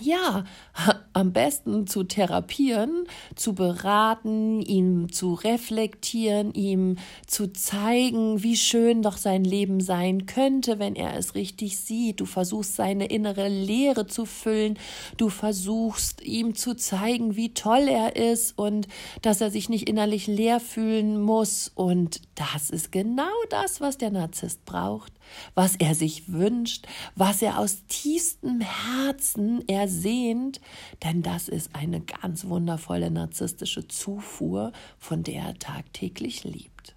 ja, 0.00 0.44
am 1.12 1.32
besten 1.32 1.86
zu 1.86 2.04
therapieren, 2.04 3.06
zu 3.34 3.54
beraten, 3.54 4.60
ihm 4.62 5.12
zu 5.12 5.34
reflektieren, 5.34 6.52
ihm 6.52 6.96
zu 7.26 7.52
zeigen, 7.52 8.42
wie 8.42 8.56
schön 8.56 9.02
doch 9.02 9.16
sein 9.16 9.44
Leben 9.44 9.80
sein 9.80 10.26
könnte, 10.26 10.78
wenn 10.78 10.96
er 10.96 11.16
es 11.16 11.34
richtig 11.34 11.78
sieht. 11.78 12.20
Du 12.20 12.26
versuchst 12.26 12.76
seine 12.76 13.06
innere 13.06 13.48
Leere 13.48 14.06
zu 14.06 14.24
füllen, 14.24 14.78
du 15.16 15.28
versuchst 15.28 16.22
ihm 16.22 16.54
zu 16.54 16.74
zeigen, 16.74 17.36
wie 17.36 17.54
toll 17.54 17.88
er 17.88 18.16
ist 18.16 18.58
und 18.58 18.88
dass 19.22 19.40
er 19.40 19.50
sich 19.50 19.68
nicht 19.68 19.88
innerlich 19.88 20.26
leer 20.26 20.60
fühlen 20.60 21.20
muss. 21.20 21.70
Und 21.74 22.22
das 22.34 22.70
ist 22.70 22.92
genau 22.92 23.22
das, 23.50 23.80
was 23.80 23.98
der 23.98 24.10
Narzisst 24.10 24.64
braucht 24.64 25.12
was 25.54 25.76
er 25.76 25.94
sich 25.94 26.32
wünscht, 26.32 26.86
was 27.14 27.42
er 27.42 27.58
aus 27.58 27.86
tiefstem 27.86 28.60
Herzen 28.60 29.66
ersehnt, 29.68 30.60
denn 31.02 31.22
das 31.22 31.48
ist 31.48 31.74
eine 31.74 32.00
ganz 32.00 32.46
wundervolle 32.46 33.10
narzisstische 33.10 33.88
Zufuhr, 33.88 34.72
von 34.98 35.22
der 35.22 35.42
er 35.42 35.58
tagtäglich 35.58 36.44
liebt. 36.44 36.94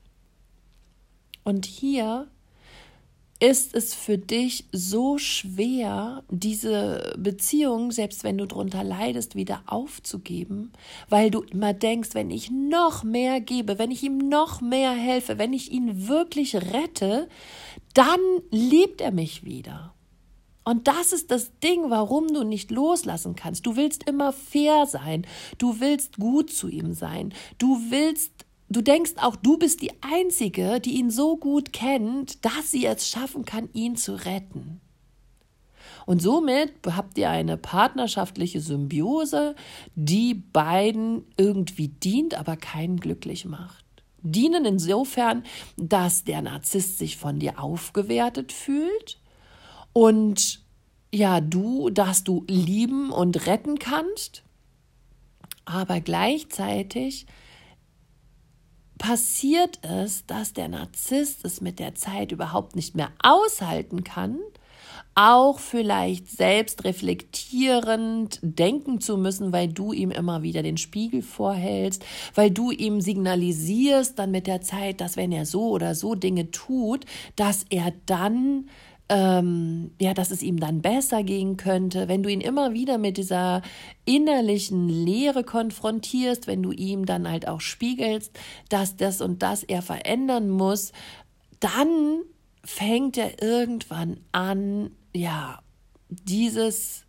Und 1.43 1.65
hier 1.65 2.27
ist 3.39 3.75
es 3.75 3.93
für 3.93 4.17
dich 4.17 4.65
so 4.71 5.17
schwer, 5.17 6.23
diese 6.29 7.13
Beziehung, 7.17 7.91
selbst 7.91 8.23
wenn 8.23 8.37
du 8.37 8.47
drunter 8.47 8.83
leidest, 8.83 9.35
wieder 9.35 9.61
aufzugeben, 9.65 10.71
weil 11.09 11.31
du 11.31 11.41
immer 11.41 11.73
denkst, 11.73 12.11
wenn 12.13 12.31
ich 12.31 12.49
noch 12.49 13.03
mehr 13.03 13.41
gebe, 13.41 13.77
wenn 13.77 13.91
ich 13.91 14.03
ihm 14.03 14.17
noch 14.17 14.61
mehr 14.61 14.91
helfe, 14.91 15.37
wenn 15.37 15.51
ich 15.51 15.71
ihn 15.71 16.07
wirklich 16.07 16.55
rette, 16.55 17.27
dann 17.95 18.19
liebt 18.51 19.01
er 19.01 19.11
mich 19.11 19.43
wieder. 19.43 19.95
Und 20.63 20.87
das 20.87 21.13
ist 21.13 21.31
das 21.31 21.51
Ding, 21.59 21.89
warum 21.89 22.27
du 22.27 22.43
nicht 22.43 22.71
loslassen 22.71 23.35
kannst. 23.35 23.65
Du 23.65 23.75
willst 23.75 24.07
immer 24.09 24.33
fair 24.33 24.85
sein. 24.87 25.25
Du 25.57 25.79
willst 25.79 26.17
gut 26.17 26.51
zu 26.51 26.67
ihm 26.67 26.93
sein. 26.93 27.33
Du 27.57 27.79
willst 27.89 28.45
Du 28.67 28.81
denkst 28.81 29.13
auch, 29.17 29.35
du 29.35 29.59
bist 29.59 29.83
die 29.83 29.91
Einzige, 30.01 30.79
die 30.79 30.95
ihn 30.95 31.11
so 31.11 31.37
gut 31.37 31.71
kennt, 31.71 32.43
dass 32.43 32.71
sie 32.71 32.87
es 32.87 33.07
schaffen 33.07 33.45
kann, 33.45 33.69
ihn 33.73 33.95
zu 33.95 34.15
retten. 34.25 34.81
Und 36.07 36.19
somit 36.21 36.73
habt 36.87 37.15
ihr 37.19 37.29
eine 37.29 37.57
partnerschaftliche 37.57 38.61
Symbiose, 38.61 39.55
die 39.93 40.33
beiden 40.33 41.25
irgendwie 41.37 41.89
dient, 41.89 42.33
aber 42.33 42.57
keinen 42.57 42.99
glücklich 42.99 43.45
macht. 43.45 43.84
Dienen 44.25 44.65
insofern, 44.65 45.43
dass 45.77 46.23
der 46.23 46.41
Narzisst 46.41 46.97
sich 46.97 47.17
von 47.17 47.39
dir 47.39 47.59
aufgewertet 47.59 48.51
fühlt 48.51 49.19
und 49.93 50.61
ja, 51.13 51.39
du, 51.39 51.89
dass 51.91 52.23
du 52.23 52.43
lieben 52.49 53.11
und 53.11 53.45
retten 53.45 53.79
kannst, 53.79 54.43
aber 55.63 56.01
gleichzeitig 56.01 57.27
passiert 58.97 59.79
es, 59.83 60.25
dass 60.25 60.53
der 60.53 60.67
Narzisst 60.67 61.45
es 61.45 61.61
mit 61.61 61.79
der 61.79 61.95
Zeit 61.95 62.31
überhaupt 62.31 62.75
nicht 62.75 62.95
mehr 62.95 63.11
aushalten 63.21 64.03
kann, 64.03 64.39
auch 65.15 65.59
vielleicht 65.59 66.29
selbst 66.29 66.83
reflektierend 66.83 68.39
denken 68.41 68.99
zu 68.99 69.17
müssen, 69.17 69.53
weil 69.53 69.69
du 69.69 69.93
ihm 69.93 70.11
immer 70.11 70.43
wieder 70.43 70.61
den 70.61 70.77
Spiegel 70.77 71.21
vorhältst, 71.21 72.05
weil 72.35 72.51
du 72.51 72.71
ihm 72.71 72.99
signalisierst 72.99 74.19
dann 74.19 74.31
mit 74.31 74.45
der 74.45 74.61
Zeit, 74.61 74.99
dass 74.99 75.15
wenn 75.15 75.31
er 75.31 75.45
so 75.45 75.69
oder 75.69 75.95
so 75.95 76.15
Dinge 76.15 76.51
tut, 76.51 77.05
dass 77.37 77.65
er 77.69 77.93
dann 78.05 78.65
ähm, 79.07 79.91
ja, 79.99 80.13
dass 80.13 80.31
es 80.31 80.41
ihm 80.41 80.59
dann 80.59 80.81
besser 80.81 81.23
gehen 81.23 81.57
könnte, 81.57 82.07
wenn 82.07 82.23
du 82.23 82.29
ihn 82.29 82.41
immer 82.41 82.73
wieder 82.73 82.97
mit 82.97 83.17
dieser 83.17 83.61
innerlichen 84.03 84.89
Leere 84.89 85.43
konfrontierst, 85.43 86.47
wenn 86.47 86.63
du 86.63 86.71
ihm 86.71 87.05
dann 87.05 87.29
halt 87.29 87.47
auch 87.47 87.61
spiegelst, 87.61 88.31
dass 88.69 88.97
das 88.97 89.21
und 89.21 89.43
das 89.43 89.63
er 89.63 89.83
verändern 89.83 90.49
muss, 90.49 90.91
dann 91.59 92.23
fängt 92.63 93.17
er 93.17 93.43
irgendwann 93.43 94.21
an, 94.31 94.89
ja, 95.15 95.59
dieses 96.09 97.05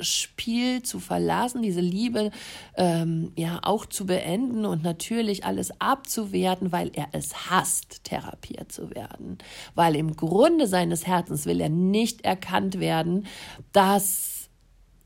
Spiel 0.00 0.82
zu 0.82 0.98
verlassen, 0.98 1.62
diese 1.62 1.80
Liebe 1.80 2.30
ähm, 2.76 3.32
ja 3.36 3.60
auch 3.62 3.84
zu 3.84 4.06
beenden 4.06 4.64
und 4.64 4.82
natürlich 4.82 5.44
alles 5.44 5.78
abzuwerten, 5.80 6.72
weil 6.72 6.90
er 6.94 7.08
es 7.12 7.50
hasst, 7.50 8.04
therapiert 8.04 8.72
zu 8.72 8.90
werden. 8.94 9.38
Weil 9.74 9.96
im 9.96 10.16
Grunde 10.16 10.66
seines 10.66 11.06
Herzens 11.06 11.44
will 11.44 11.60
er 11.60 11.68
nicht 11.68 12.22
erkannt 12.22 12.80
werden, 12.80 13.26
dass 13.72 14.48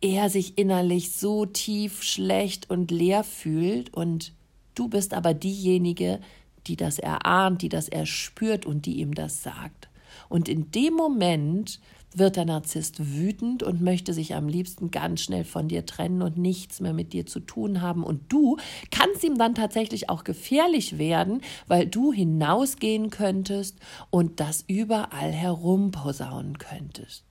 er 0.01 0.31
sich 0.31 0.59
innerlich 0.59 1.13
so 1.17 1.47
tief 1.47 2.03
schlecht 2.03 2.71
und 2.71 2.91
leer 2.91 3.25
fühlt 3.25 3.93
und 3.93 4.33
du 4.75 4.89
bist 4.89 5.15
aber 5.15 5.35
diejenige, 5.35 6.21
die 6.67 6.77
das 6.77 6.99
erahnt, 6.99 7.63
die 7.63 7.69
das 7.69 7.89
erspürt 7.89 8.67
und 8.67 8.87
die 8.87 9.01
ihm 9.01 9.15
das 9.15 9.43
sagt. 9.43 9.89
Und 10.29 10.49
in 10.49 10.71
dem 10.71 10.95
Moment 10.95 11.81
wird 12.19 12.37
der 12.37 12.45
Narzisst 12.45 13.15
wütend 13.15 13.63
und 13.63 13.83
möchte 13.83 14.13
sich 14.15 14.35
am 14.35 14.49
liebsten 14.49 14.91
ganz 14.91 15.23
schnell 15.23 15.45
von 15.45 15.69
dir 15.69 15.87
trennen 15.87 16.23
und 16.23 16.39
nichts 16.39 16.81
mehr 16.81 16.93
mit 16.93 17.13
dir 17.13 17.27
zu 17.27 17.41
tun 17.41 17.81
haben. 17.81 18.05
Und 18.05 18.33
du 18.33 18.57
kannst 18.91 19.25
ihm 19.25 19.39
dann 19.39 19.55
tatsächlich 19.55 20.09
auch 20.11 20.25
gefährlich 20.25 20.99
werden, 20.99 21.43
weil 21.67 21.87
du 21.87 22.13
hinausgehen 22.13 23.11
könntest 23.11 23.79
und 24.11 24.41
das 24.41 24.65
überall 24.67 25.33
herumposaunen 25.33 26.59
könntest. 26.59 27.25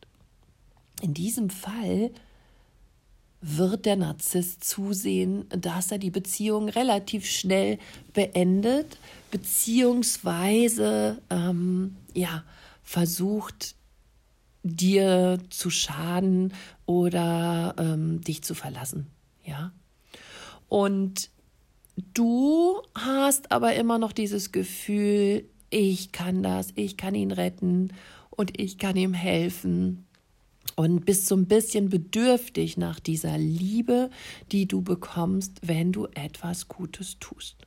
In 1.02 1.14
diesem 1.14 1.50
Fall 1.50 2.12
wird 3.42 3.86
der 3.86 3.98
Narzisst 3.98 4.64
zusehen, 4.64 5.46
dass 5.50 5.92
er 5.92 5.98
die 5.98 6.12
Beziehung 6.12 6.70
relativ 6.70 7.26
schnell 7.26 7.78
beendet, 8.14 8.98
beziehungsweise 9.32 11.22
ähm, 11.30 11.98
ja, 12.14 12.44
versucht, 12.84 13.76
dir 14.64 15.40
zu 15.50 15.70
schaden 15.70 16.54
oder 16.86 17.76
ähm, 17.78 18.22
dich 18.22 18.44
zu 18.44 18.56
verlassen. 18.56 19.08
Ja. 19.46 19.72
Und 20.70 21.30
du 22.14 22.82
hast 22.96 23.52
aber 23.52 23.76
immer 23.76 24.00
noch 24.00 24.14
dieses 24.14 24.52
Gefühl, 24.52 25.46
ich 25.70 26.12
kann 26.12 26.44
das, 26.44 26.70
ich 26.76 26.98
kann 26.98 27.14
ihn 27.14 27.32
retten 27.32 27.94
und 28.30 28.60
ich 28.60 28.78
kann 28.78 28.96
ihm 28.96 29.14
helfen. 29.14 30.06
Und 30.76 31.06
bist 31.06 31.28
so 31.28 31.36
ein 31.36 31.46
bisschen 31.46 31.90
bedürftig 31.90 32.78
nach 32.78 33.00
dieser 33.00 33.38
Liebe, 33.38 34.10
die 34.52 34.66
du 34.66 34.82
bekommst, 34.82 35.60
wenn 35.62 35.92
du 35.92 36.08
etwas 36.16 36.68
Gutes 36.68 37.18
tust. 37.20 37.58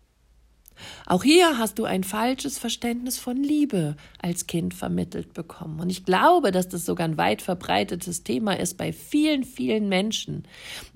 Auch 1.07 1.23
hier 1.23 1.59
hast 1.59 1.79
du 1.79 1.85
ein 1.85 2.05
falsches 2.05 2.59
Verständnis 2.59 3.19
von 3.19 3.37
Liebe 3.37 3.97
als 4.21 4.47
Kind 4.47 4.75
vermittelt 4.75 5.35
bekommen. 5.35 5.81
Und 5.81 5.91
ich 5.91 6.05
glaube, 6.05 6.53
dass 6.53 6.69
das 6.69 6.85
sogar 6.85 7.07
ein 7.09 7.17
weit 7.17 7.43
verbreitetes 7.43 8.23
Thema 8.23 8.59
ist 8.59 8.77
bei 8.77 8.93
vielen, 8.93 9.45
vielen 9.45 9.89
Menschen, 9.89 10.45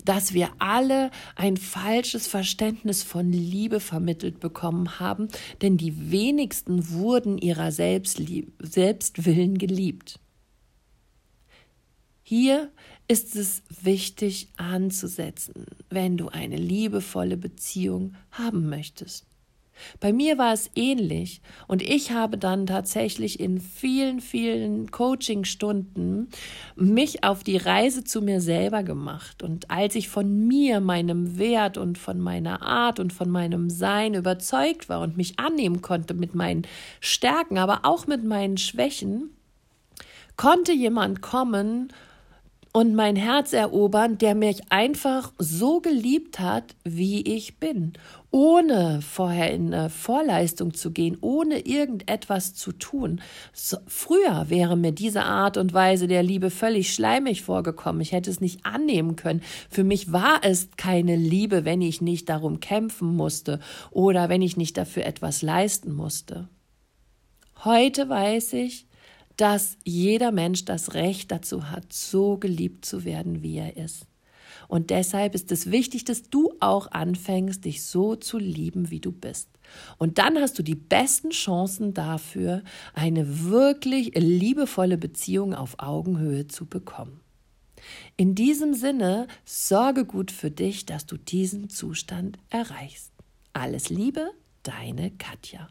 dass 0.05 0.33
wir 0.33 0.49
alle 0.59 1.11
ein 1.35 1.57
falsches 1.57 2.27
Verständnis 2.27 3.03
von 3.03 3.31
Liebe 3.31 3.79
vermittelt 3.79 4.39
bekommen 4.39 4.99
haben, 4.99 5.27
denn 5.61 5.77
die 5.77 6.11
wenigsten 6.11 6.89
wurden 6.89 7.37
ihrer 7.37 7.71
Selbstwillen 7.71 9.57
geliebt. 9.57 10.19
Hier 12.23 12.71
ist 13.09 13.35
es 13.35 13.61
wichtig 13.81 14.47
anzusetzen, 14.55 15.65
wenn 15.89 16.15
du 16.15 16.29
eine 16.29 16.55
liebevolle 16.55 17.35
Beziehung 17.35 18.15
haben 18.31 18.69
möchtest. 18.69 19.25
Bei 19.99 20.13
mir 20.13 20.37
war 20.37 20.53
es 20.53 20.69
ähnlich 20.75 21.41
und 21.67 21.81
ich 21.81 22.11
habe 22.11 22.37
dann 22.37 22.65
tatsächlich 22.65 23.39
in 23.39 23.59
vielen, 23.59 24.19
vielen 24.19 24.91
Coachingstunden 24.91 26.29
mich 26.75 27.23
auf 27.23 27.43
die 27.43 27.57
Reise 27.57 28.03
zu 28.03 28.21
mir 28.21 28.41
selber 28.41 28.83
gemacht. 28.83 29.43
Und 29.43 29.69
als 29.71 29.95
ich 29.95 30.09
von 30.09 30.47
mir, 30.47 30.79
meinem 30.79 31.37
Wert 31.37 31.77
und 31.77 31.97
von 31.97 32.19
meiner 32.19 32.61
Art 32.61 32.99
und 32.99 33.13
von 33.13 33.29
meinem 33.29 33.69
Sein 33.69 34.13
überzeugt 34.13 34.89
war 34.89 35.01
und 35.01 35.17
mich 35.17 35.39
annehmen 35.39 35.81
konnte 35.81 36.13
mit 36.13 36.35
meinen 36.35 36.67
Stärken, 36.99 37.57
aber 37.57 37.81
auch 37.83 38.07
mit 38.07 38.23
meinen 38.23 38.57
Schwächen, 38.57 39.31
konnte 40.37 40.71
jemand 40.71 41.21
kommen 41.21 41.93
und 42.73 42.95
mein 42.95 43.17
Herz 43.17 43.51
erobern, 43.51 44.17
der 44.17 44.33
mich 44.33 44.61
einfach 44.69 45.33
so 45.37 45.81
geliebt 45.81 46.39
hat, 46.39 46.75
wie 46.85 47.21
ich 47.21 47.57
bin, 47.57 47.93
ohne 48.31 49.01
vorher 49.01 49.51
in 49.51 49.73
eine 49.73 49.89
Vorleistung 49.89 50.73
zu 50.73 50.91
gehen, 50.91 51.17
ohne 51.19 51.59
irgendetwas 51.65 52.53
zu 52.53 52.71
tun. 52.71 53.19
So, 53.51 53.77
früher 53.87 54.49
wäre 54.49 54.77
mir 54.77 54.93
diese 54.93 55.23
Art 55.23 55.57
und 55.57 55.73
Weise 55.73 56.07
der 56.07 56.23
Liebe 56.23 56.49
völlig 56.49 56.93
schleimig 56.93 57.41
vorgekommen. 57.41 58.01
Ich 58.01 58.13
hätte 58.13 58.29
es 58.29 58.39
nicht 58.39 58.65
annehmen 58.65 59.17
können. 59.17 59.41
Für 59.69 59.83
mich 59.83 60.13
war 60.13 60.39
es 60.43 60.69
keine 60.77 61.17
Liebe, 61.17 61.65
wenn 61.65 61.81
ich 61.81 61.99
nicht 61.99 62.29
darum 62.29 62.61
kämpfen 62.61 63.15
musste 63.17 63.59
oder 63.89 64.29
wenn 64.29 64.41
ich 64.41 64.55
nicht 64.55 64.77
dafür 64.77 65.05
etwas 65.05 65.41
leisten 65.41 65.91
musste. 65.91 66.47
Heute 67.65 68.07
weiß 68.07 68.53
ich, 68.53 68.87
dass 69.41 69.79
jeder 69.83 70.31
Mensch 70.31 70.65
das 70.65 70.93
Recht 70.93 71.31
dazu 71.31 71.71
hat, 71.71 71.91
so 71.91 72.37
geliebt 72.37 72.85
zu 72.85 73.05
werden, 73.05 73.41
wie 73.41 73.57
er 73.57 73.75
ist. 73.75 74.05
Und 74.67 74.91
deshalb 74.91 75.33
ist 75.33 75.51
es 75.51 75.71
wichtig, 75.71 76.05
dass 76.05 76.29
du 76.29 76.53
auch 76.59 76.91
anfängst, 76.91 77.65
dich 77.65 77.81
so 77.81 78.15
zu 78.15 78.37
lieben, 78.37 78.91
wie 78.91 78.99
du 78.99 79.11
bist. 79.11 79.49
Und 79.97 80.19
dann 80.19 80.37
hast 80.37 80.59
du 80.59 80.63
die 80.63 80.75
besten 80.75 81.31
Chancen 81.31 81.95
dafür, 81.95 82.61
eine 82.93 83.49
wirklich 83.49 84.11
liebevolle 84.15 84.99
Beziehung 84.99 85.55
auf 85.55 85.79
Augenhöhe 85.79 86.47
zu 86.47 86.67
bekommen. 86.67 87.19
In 88.17 88.35
diesem 88.35 88.75
Sinne, 88.75 89.25
sorge 89.43 90.05
gut 90.05 90.29
für 90.29 90.51
dich, 90.51 90.85
dass 90.85 91.07
du 91.07 91.17
diesen 91.17 91.67
Zustand 91.67 92.37
erreichst. 92.51 93.11
Alles 93.53 93.89
Liebe, 93.89 94.29
deine 94.61 95.09
Katja. 95.09 95.67